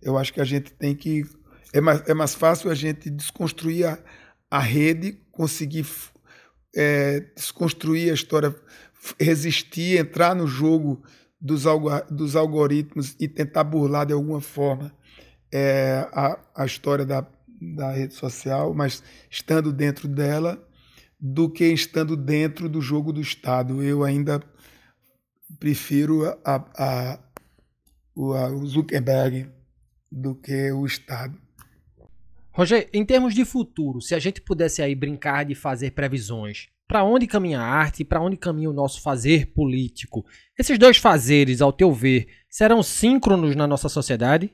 [0.01, 1.25] eu acho que a gente tem que.
[1.73, 3.99] É mais, é mais fácil a gente desconstruir a,
[4.49, 5.85] a rede, conseguir
[6.73, 8.55] é, desconstruir a história,
[9.19, 11.03] resistir, entrar no jogo
[11.39, 11.63] dos,
[12.09, 14.93] dos algoritmos e tentar burlar de alguma forma
[15.51, 17.25] é, a, a história da,
[17.59, 20.61] da rede social, mas estando dentro dela
[21.19, 23.83] do que estando dentro do jogo do Estado.
[23.83, 24.41] Eu ainda
[25.59, 27.19] prefiro a, a,
[28.15, 29.49] o Zuckerberg
[30.11, 31.37] do que o Estado.
[32.51, 37.03] Roger, em termos de futuro, se a gente pudesse aí brincar de fazer previsões, para
[37.03, 40.25] onde caminha a arte e para onde caminha o nosso fazer político?
[40.57, 44.51] Esses dois fazeres, ao teu ver, serão síncronos na nossa sociedade?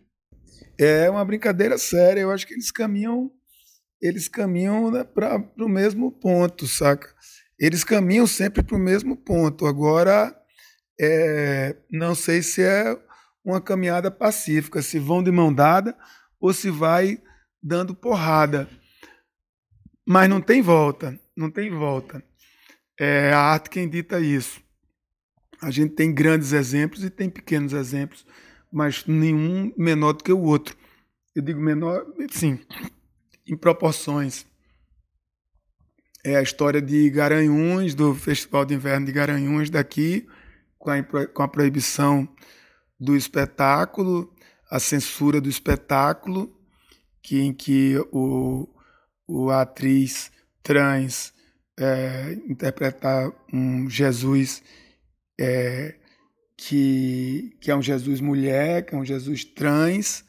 [0.77, 2.21] É uma brincadeira séria.
[2.21, 3.31] Eu acho que eles caminham
[4.01, 7.13] eles caminham né, para o mesmo ponto, saca?
[7.57, 9.65] Eles caminham sempre para o mesmo ponto.
[9.65, 10.35] Agora,
[10.99, 12.97] é, não sei se é
[13.43, 15.97] uma caminhada pacífica, se vão de mão dada
[16.39, 17.19] ou se vai
[17.63, 18.69] dando porrada.
[20.07, 22.23] Mas não tem volta, não tem volta.
[22.99, 24.61] É a arte quem dita isso.
[25.61, 28.25] A gente tem grandes exemplos e tem pequenos exemplos,
[28.75, 30.75] mas nenhum menor do que o outro.
[31.33, 32.59] Eu digo menor, sim,
[33.47, 34.45] em proporções.
[36.25, 40.27] É a história de Garanhuns, do Festival de Inverno de Garanhuns daqui,
[40.77, 42.27] com a, com a proibição
[42.99, 44.35] do espetáculo,
[44.69, 46.53] a censura do espetáculo,
[47.23, 48.67] que, em que o,
[49.25, 51.33] o atriz trans
[51.79, 54.61] é, interpretar um Jesus
[55.39, 55.95] é,
[56.57, 60.23] que, que é um Jesus mulher, que é um Jesus trans,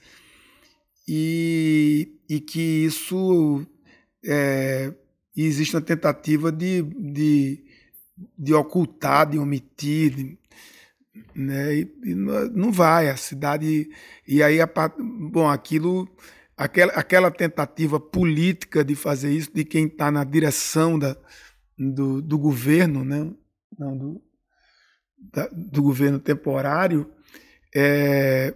[1.06, 3.64] e, e que isso
[4.24, 4.92] é,
[5.36, 7.64] existe uma tentativa de, de,
[8.36, 10.38] de ocultar, de omitir,
[11.34, 11.76] né?
[11.76, 13.88] E, e não vai, a cidade.
[14.26, 14.68] E aí, a,
[14.98, 16.08] bom, aquilo.
[16.56, 21.14] Aquela, aquela tentativa política de fazer isso, de quem está na direção da,
[21.78, 23.30] do, do governo, né?
[23.78, 24.22] Não, do,
[25.32, 27.10] da, do governo temporário,
[27.74, 28.54] é,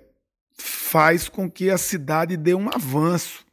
[0.57, 3.45] faz com que a cidade dê um avanço,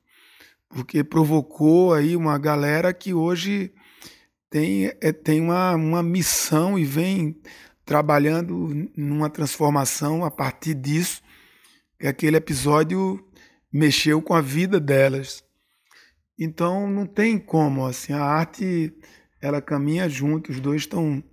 [0.69, 3.71] porque provocou aí uma galera que hoje
[4.49, 7.39] tem, é, tem uma, uma missão e vem
[7.85, 11.21] trabalhando numa transformação a partir disso.
[11.99, 13.23] que Aquele episódio
[13.71, 15.43] mexeu com a vida delas.
[16.37, 18.93] Então não tem como, assim, a arte
[19.41, 21.23] ela caminha junto, os dois estão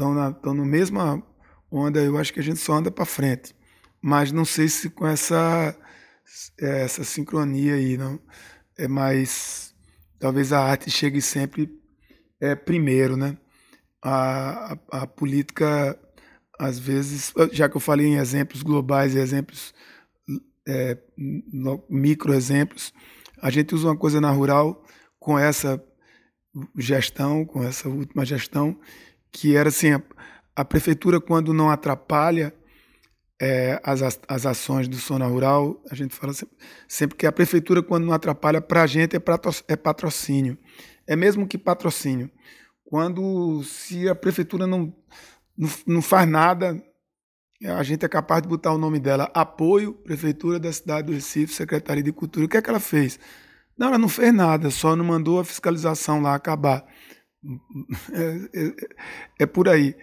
[0.00, 1.22] estão na, estão na mesma
[1.70, 3.54] onda, eu acho que a gente só anda para frente
[4.00, 5.76] mas não sei se com essa
[6.58, 8.18] é, essa sincronia aí, não.
[8.78, 9.74] É mais
[10.18, 11.70] talvez a arte chegue sempre
[12.40, 13.36] é, primeiro, né?
[14.02, 15.98] A, a, a, política
[16.58, 19.74] às vezes, já que eu falei em exemplos globais e exemplos
[20.66, 20.96] é,
[21.88, 22.92] micro exemplos,
[23.42, 24.84] a gente usa uma coisa na rural
[25.18, 25.82] com essa
[26.76, 28.78] gestão, com essa última gestão,
[29.32, 30.02] que era assim, a,
[30.56, 32.54] a prefeitura quando não atrapalha
[33.40, 36.56] é, as, as ações do Zona Rural, a gente fala sempre,
[36.86, 39.22] sempre que a prefeitura, quando não atrapalha, para a gente é,
[39.68, 40.58] é patrocínio.
[41.06, 42.30] É mesmo que patrocínio.
[42.84, 44.94] Quando, se a prefeitura não,
[45.56, 46.82] não, não faz nada,
[47.64, 51.54] a gente é capaz de botar o nome dela, apoio, Prefeitura da cidade do Recife,
[51.54, 52.44] Secretaria de Cultura.
[52.44, 53.18] O que é que ela fez?
[53.76, 56.84] Não, ela não fez nada, só não mandou a fiscalização lá acabar.
[58.12, 58.74] É, é,
[59.40, 59.96] é por aí.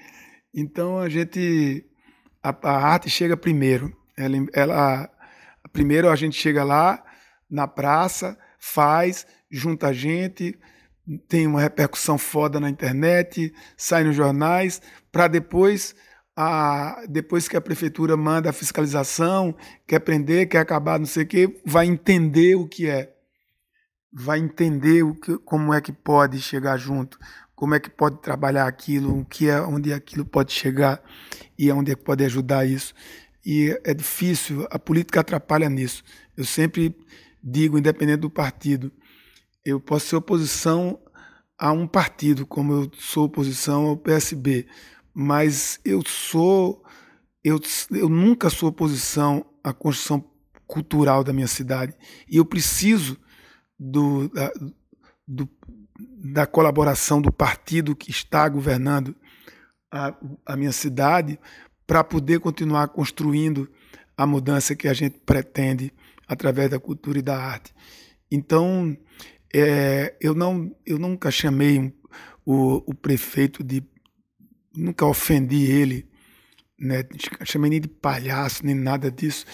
[0.54, 1.86] Então a gente
[2.42, 3.96] a, a arte chega primeiro.
[4.18, 5.10] Ela, ela,
[5.72, 7.04] primeiro a gente chega lá
[7.50, 10.58] na praça, faz, junta a gente,
[11.28, 14.82] tem uma repercussão foda na internet, sai nos jornais,
[15.12, 15.96] para depois,
[16.36, 21.28] a, depois que a prefeitura manda a fiscalização, quer prender, quer acabar, não sei o
[21.28, 23.14] quê, vai entender o que é.
[24.12, 27.20] Vai entender o que, como é que pode chegar junto,
[27.56, 31.02] como é que pode trabalhar aquilo, o que é, onde aquilo pode chegar
[31.58, 32.94] e onde é que pode ajudar isso.
[33.46, 36.04] E é difícil, a política atrapalha nisso.
[36.36, 36.96] Eu sempre
[37.44, 38.92] digo, independente do partido,
[39.64, 41.00] eu posso ser oposição
[41.58, 44.68] a um partido, como eu sou oposição ao PSB,
[45.14, 46.84] mas eu sou,
[47.44, 47.60] eu,
[47.92, 50.24] eu nunca sou oposição à construção
[50.68, 51.94] cultural da minha cidade.
[52.30, 53.18] E eu preciso
[53.80, 54.52] do, da,
[55.28, 55.50] do,
[56.34, 59.16] da colaboração do partido que está governando
[59.92, 60.16] a,
[60.46, 61.40] a minha cidade
[61.86, 63.70] para poder continuar construindo
[64.16, 65.94] a mudança que a gente pretende
[66.28, 67.74] através da cultura e da arte.
[68.30, 68.98] Então,
[69.54, 71.94] é, eu, não, eu nunca chamei
[72.46, 73.84] o, o prefeito de.
[74.76, 76.08] Nunca ofendi ele,
[76.80, 77.04] né?
[77.44, 79.46] chamei nem de palhaço, nem nada disso.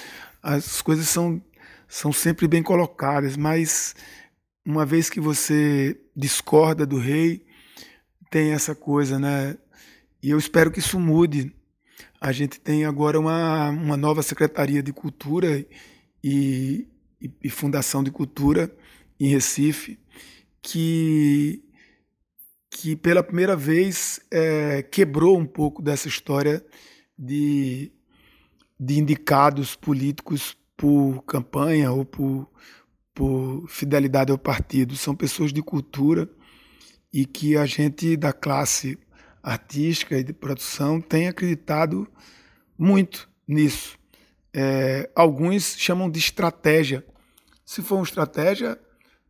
[0.42, 1.42] As coisas são,
[1.94, 3.96] são sempre bem colocadas, mas
[4.66, 7.46] uma vez que você discorda do rei,
[8.32, 9.56] tem essa coisa, né?
[10.22, 11.56] E eu espero que isso mude.
[12.20, 15.64] A gente tem agora uma, uma nova Secretaria de Cultura
[16.24, 16.88] e,
[17.22, 18.76] e, e Fundação de Cultura
[19.20, 20.00] em Recife,
[20.64, 21.64] que,
[22.72, 26.66] que pela primeira vez é, quebrou um pouco dessa história
[27.16, 27.92] de,
[28.80, 32.46] de indicados políticos por campanha ou por,
[33.14, 34.98] por fidelidade ao partido.
[34.98, 36.30] São pessoas de cultura
[37.14, 39.00] e que a gente da classe
[39.42, 42.06] artística e de produção tem acreditado
[42.78, 43.98] muito nisso.
[44.54, 47.02] É, alguns chamam de estratégia.
[47.64, 48.78] Se for uma estratégia,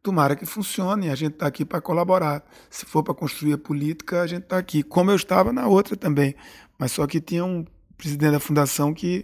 [0.02, 2.44] tomara que funcione, a gente está aqui para colaborar.
[2.68, 4.82] Se for para construir a política, a gente está aqui.
[4.82, 6.34] Como eu estava na outra também,
[6.80, 7.64] mas só que tinha um
[7.96, 9.24] presidente da fundação que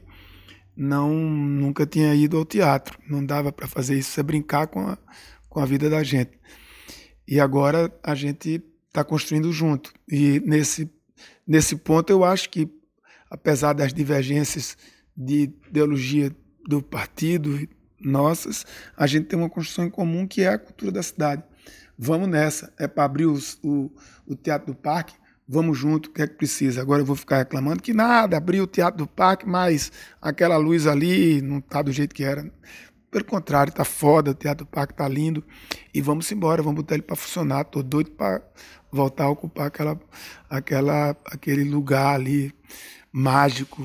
[0.80, 4.98] não nunca tinha ido ao teatro, não dava para fazer isso, é brincar com a,
[5.50, 6.40] com a vida da gente.
[7.28, 9.94] E agora a gente está construindo junto.
[10.10, 10.90] E nesse,
[11.46, 12.72] nesse ponto eu acho que,
[13.30, 14.78] apesar das divergências
[15.16, 16.34] de ideologia
[16.66, 17.68] do partido
[18.00, 18.66] nossas,
[18.96, 21.44] a gente tem uma construção em comum que é a cultura da cidade.
[21.98, 22.72] Vamos nessa.
[22.80, 23.92] É para abrir os, o,
[24.26, 25.14] o Teatro do Parque,
[25.50, 26.80] vamos junto, o que é que precisa?
[26.80, 29.92] Agora eu vou ficar reclamando que nada, abrir o Teatro do Parque, mas
[30.22, 32.46] aquela luz ali não está do jeito que era.
[33.10, 35.44] Pelo contrário, está foda, o Teatro do Parque está lindo.
[35.92, 37.62] E vamos embora, vamos botar ele para funcionar.
[37.62, 38.44] Estou doido para
[38.92, 40.00] voltar a ocupar aquela,
[40.48, 42.54] aquela, aquele lugar ali
[43.12, 43.84] mágico.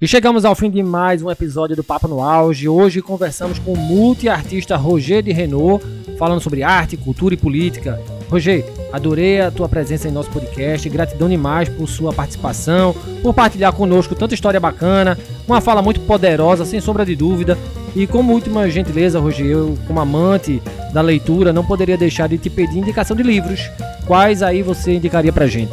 [0.00, 2.68] E chegamos ao fim de mais um episódio do Papo no Auge.
[2.68, 5.84] Hoje conversamos com o multiartista Roger de Renault,
[6.18, 8.00] falando sobre arte, cultura e política.
[8.28, 10.88] Roger, adorei a tua presença em nosso podcast.
[10.88, 16.64] Gratidão demais por sua participação, por partilhar conosco tanta história bacana, uma fala muito poderosa,
[16.64, 17.56] sem sombra de dúvida.
[17.94, 20.62] E como última gentileza, Roger, eu, como amante
[20.92, 23.60] da leitura, não poderia deixar de te pedir indicação de livros.
[24.06, 25.72] Quais aí você indicaria pra gente?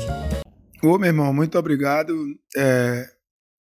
[0.83, 2.13] Ô, meu irmão, muito obrigado.
[2.55, 3.15] É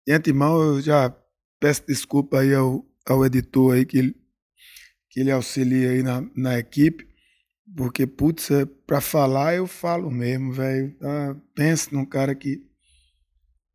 [0.06, 1.14] de antemão, eu já
[1.60, 4.14] peço desculpa aí ao, ao editor aí que
[5.08, 7.08] que ele auxilia aí na, na equipe,
[7.76, 10.94] porque, putz, é, para falar eu falo mesmo, velho.
[11.02, 12.62] Ah, pensa num cara que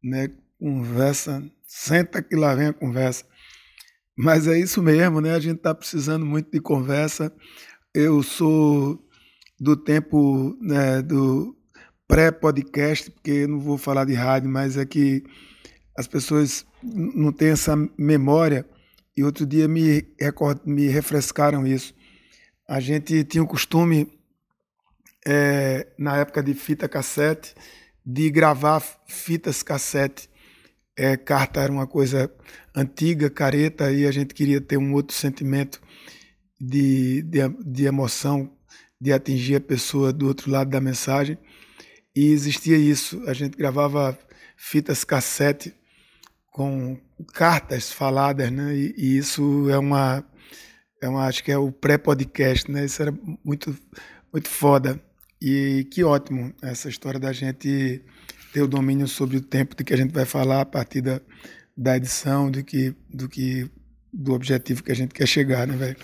[0.04, 0.30] né,
[0.60, 3.26] conversa, senta que lá vem a conversa.
[4.18, 5.34] Mas é isso mesmo, né?
[5.34, 7.34] A gente está precisando muito de conversa.
[7.94, 9.02] Eu sou
[9.60, 11.56] do tempo né, do
[12.08, 15.24] pré-podcast, porque eu não vou falar de rádio, mas é que
[15.98, 18.66] as pessoas não têm essa memória.
[19.18, 20.06] E outro dia me,
[20.66, 21.94] me refrescaram isso.
[22.68, 24.12] A gente tinha o costume,
[25.26, 27.54] é, na época de fita cassete,
[28.06, 30.30] de gravar fitas cassete.
[30.98, 32.32] É, carta era uma coisa
[32.74, 35.82] antiga, careta, e a gente queria ter um outro sentimento
[36.60, 38.52] de, de, de emoção,
[39.00, 41.38] de atingir a pessoa do outro lado da mensagem.
[42.16, 43.22] E existia isso.
[43.28, 44.18] A gente gravava
[44.56, 45.74] fitas cassete
[46.52, 46.98] com
[47.34, 48.74] cartas faladas, né?
[48.74, 50.24] E, e, isso é uma,
[51.10, 52.86] uma, acho que é o pré-podcast, né?
[52.86, 53.76] Isso era muito,
[54.32, 55.00] muito foda.
[55.42, 58.02] E que ótimo essa história da gente
[58.54, 61.20] ter o domínio sobre o tempo de que a gente vai falar a partir da,
[61.76, 63.70] da edição, do que, do que
[64.14, 65.98] do objetivo que a gente quer chegar, né, velho?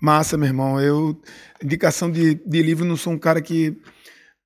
[0.00, 0.80] Massa, meu irmão.
[0.80, 1.20] Eu
[1.62, 3.80] indicação de, de livro não sou um cara que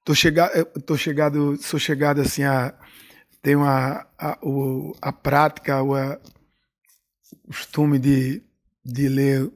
[0.05, 2.75] tô chegado, tô chegado, sou chegado assim a
[3.43, 4.39] tenho a, a,
[5.01, 5.95] a prática, o
[7.47, 8.43] costume de,
[8.85, 9.51] de ler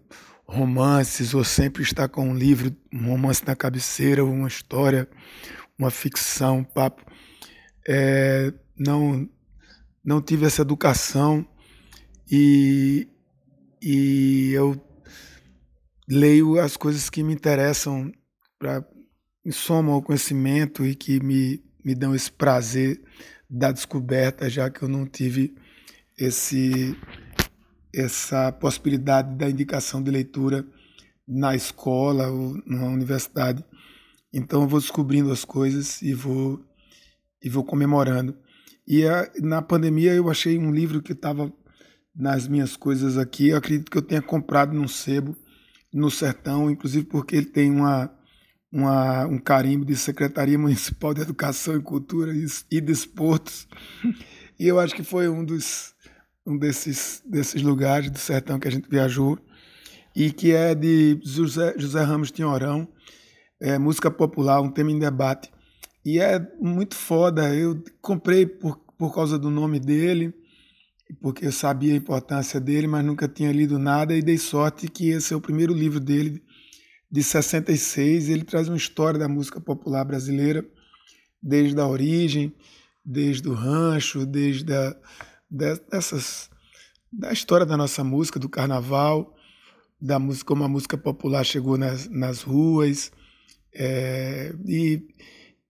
[0.51, 5.09] romances, ou sempre estar com um livro, um romance na cabeceira, uma história,
[5.79, 7.05] uma ficção, um papo.
[7.89, 9.29] É, não,
[10.05, 11.47] não tive essa educação
[12.31, 13.09] e,
[13.81, 14.81] e eu
[16.09, 18.11] leio as coisas que me interessam
[18.59, 18.85] para
[19.45, 23.01] me somam ao conhecimento e que me, me dão esse prazer
[23.49, 25.55] da descoberta, já que eu não tive
[26.19, 26.95] esse
[27.95, 30.65] essa possibilidade da indicação de leitura
[31.27, 33.65] na escola ou na universidade.
[34.33, 36.65] Então eu vou descobrindo as coisas e vou
[37.43, 38.37] e vou comemorando.
[38.87, 41.53] E a, na pandemia eu achei um livro que estava
[42.15, 43.49] nas minhas coisas aqui.
[43.49, 45.37] Eu acredito que eu tenha comprado num sebo
[45.93, 48.13] no sertão, inclusive porque ele tem uma,
[48.71, 52.33] uma um carimbo de Secretaria Municipal de Educação e Cultura
[52.71, 53.67] e Desportos.
[54.61, 55.95] E eu acho que foi um dos
[56.51, 59.39] um desses, desses lugares do sertão que a gente viajou,
[60.15, 62.89] e que é de José, José Ramos Tinhorão,
[63.61, 65.51] é, música popular, um tema em debate.
[66.05, 67.55] E é muito foda.
[67.55, 70.35] Eu comprei por, por causa do nome dele,
[71.21, 75.11] porque eu sabia a importância dele, mas nunca tinha lido nada e dei sorte que
[75.11, 76.43] esse é o primeiro livro dele,
[77.11, 78.29] de 66.
[78.29, 80.65] Ele traz uma história da música popular brasileira,
[81.43, 82.53] desde a origem,
[83.05, 84.97] desde o rancho, desde a
[85.51, 86.51] dessas
[87.13, 89.35] da história da nossa música, do carnaval,
[90.01, 93.11] da música como a música popular chegou nas, nas ruas
[93.75, 95.03] é, e,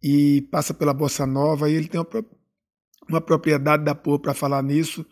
[0.03, 2.25] e passa pela bossa nova e ele tem uma,
[3.09, 5.05] uma propriedade da porra para falar nisso,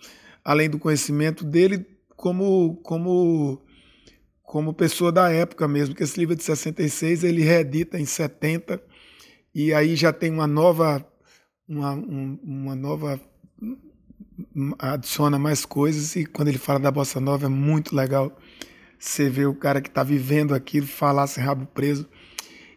[0.45, 3.62] além do conhecimento dele como como
[4.43, 8.83] como pessoa da época mesmo, que esse livro é de 66 ele reedita em 70
[9.55, 11.07] e aí já tem uma nova
[11.66, 13.21] uma, uma nova
[14.78, 18.36] adiciona mais coisas e quando ele fala da bossa nova é muito legal
[18.99, 22.09] você ver o cara que está vivendo aquilo falar sem rabo preso.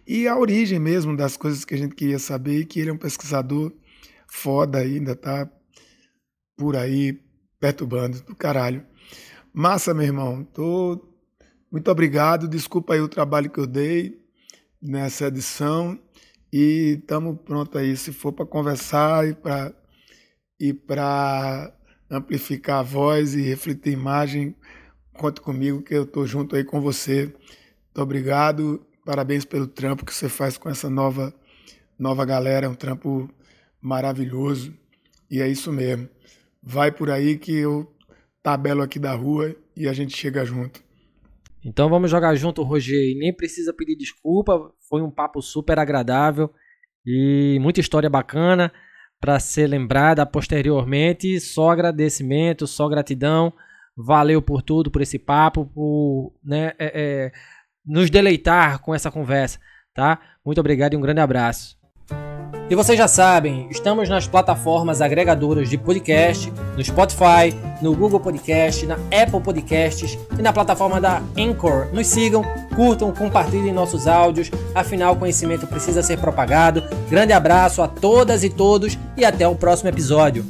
[0.07, 2.97] E a origem mesmo das coisas que a gente queria saber que ele é um
[2.97, 3.71] pesquisador
[4.27, 5.49] foda ainda tá
[6.57, 7.19] por aí
[7.59, 8.85] perturbando do caralho.
[9.53, 11.07] Massa meu irmão tô
[11.71, 14.21] muito obrigado desculpa aí o trabalho que eu dei
[14.81, 15.99] nessa edição
[16.51, 19.73] e estamos pronto aí se for para conversar e para
[20.61, 21.73] e para
[22.07, 24.55] amplificar a voz e refletir a imagem,
[25.11, 27.25] conte comigo que eu estou junto aí com você.
[27.25, 31.33] Muito obrigado, parabéns pelo trampo que você faz com essa nova,
[31.97, 33.27] nova galera, é um trampo
[33.81, 34.71] maravilhoso.
[35.31, 36.07] E é isso mesmo.
[36.61, 37.91] Vai por aí que eu
[38.43, 40.83] tabelo aqui da rua e a gente chega junto.
[41.65, 42.99] Então vamos jogar junto, Roger.
[42.99, 46.51] E nem precisa pedir desculpa, foi um papo super agradável
[47.03, 48.71] e muita história bacana
[49.21, 51.39] para ser lembrada posteriormente.
[51.39, 53.53] Só agradecimento, só gratidão.
[53.95, 57.31] Valeu por tudo, por esse papo, por né, é, é,
[57.85, 59.59] nos deleitar com essa conversa,
[59.93, 60.19] tá?
[60.43, 61.80] Muito obrigado e um grande abraço.
[62.71, 68.85] E vocês já sabem, estamos nas plataformas agregadoras de podcast, no Spotify, no Google Podcast,
[68.85, 71.87] na Apple Podcasts e na plataforma da Anchor.
[71.91, 76.81] Nos sigam, curtam, compartilhem nossos áudios, afinal o conhecimento precisa ser propagado.
[77.09, 80.45] Grande abraço a todas e todos e até o próximo episódio.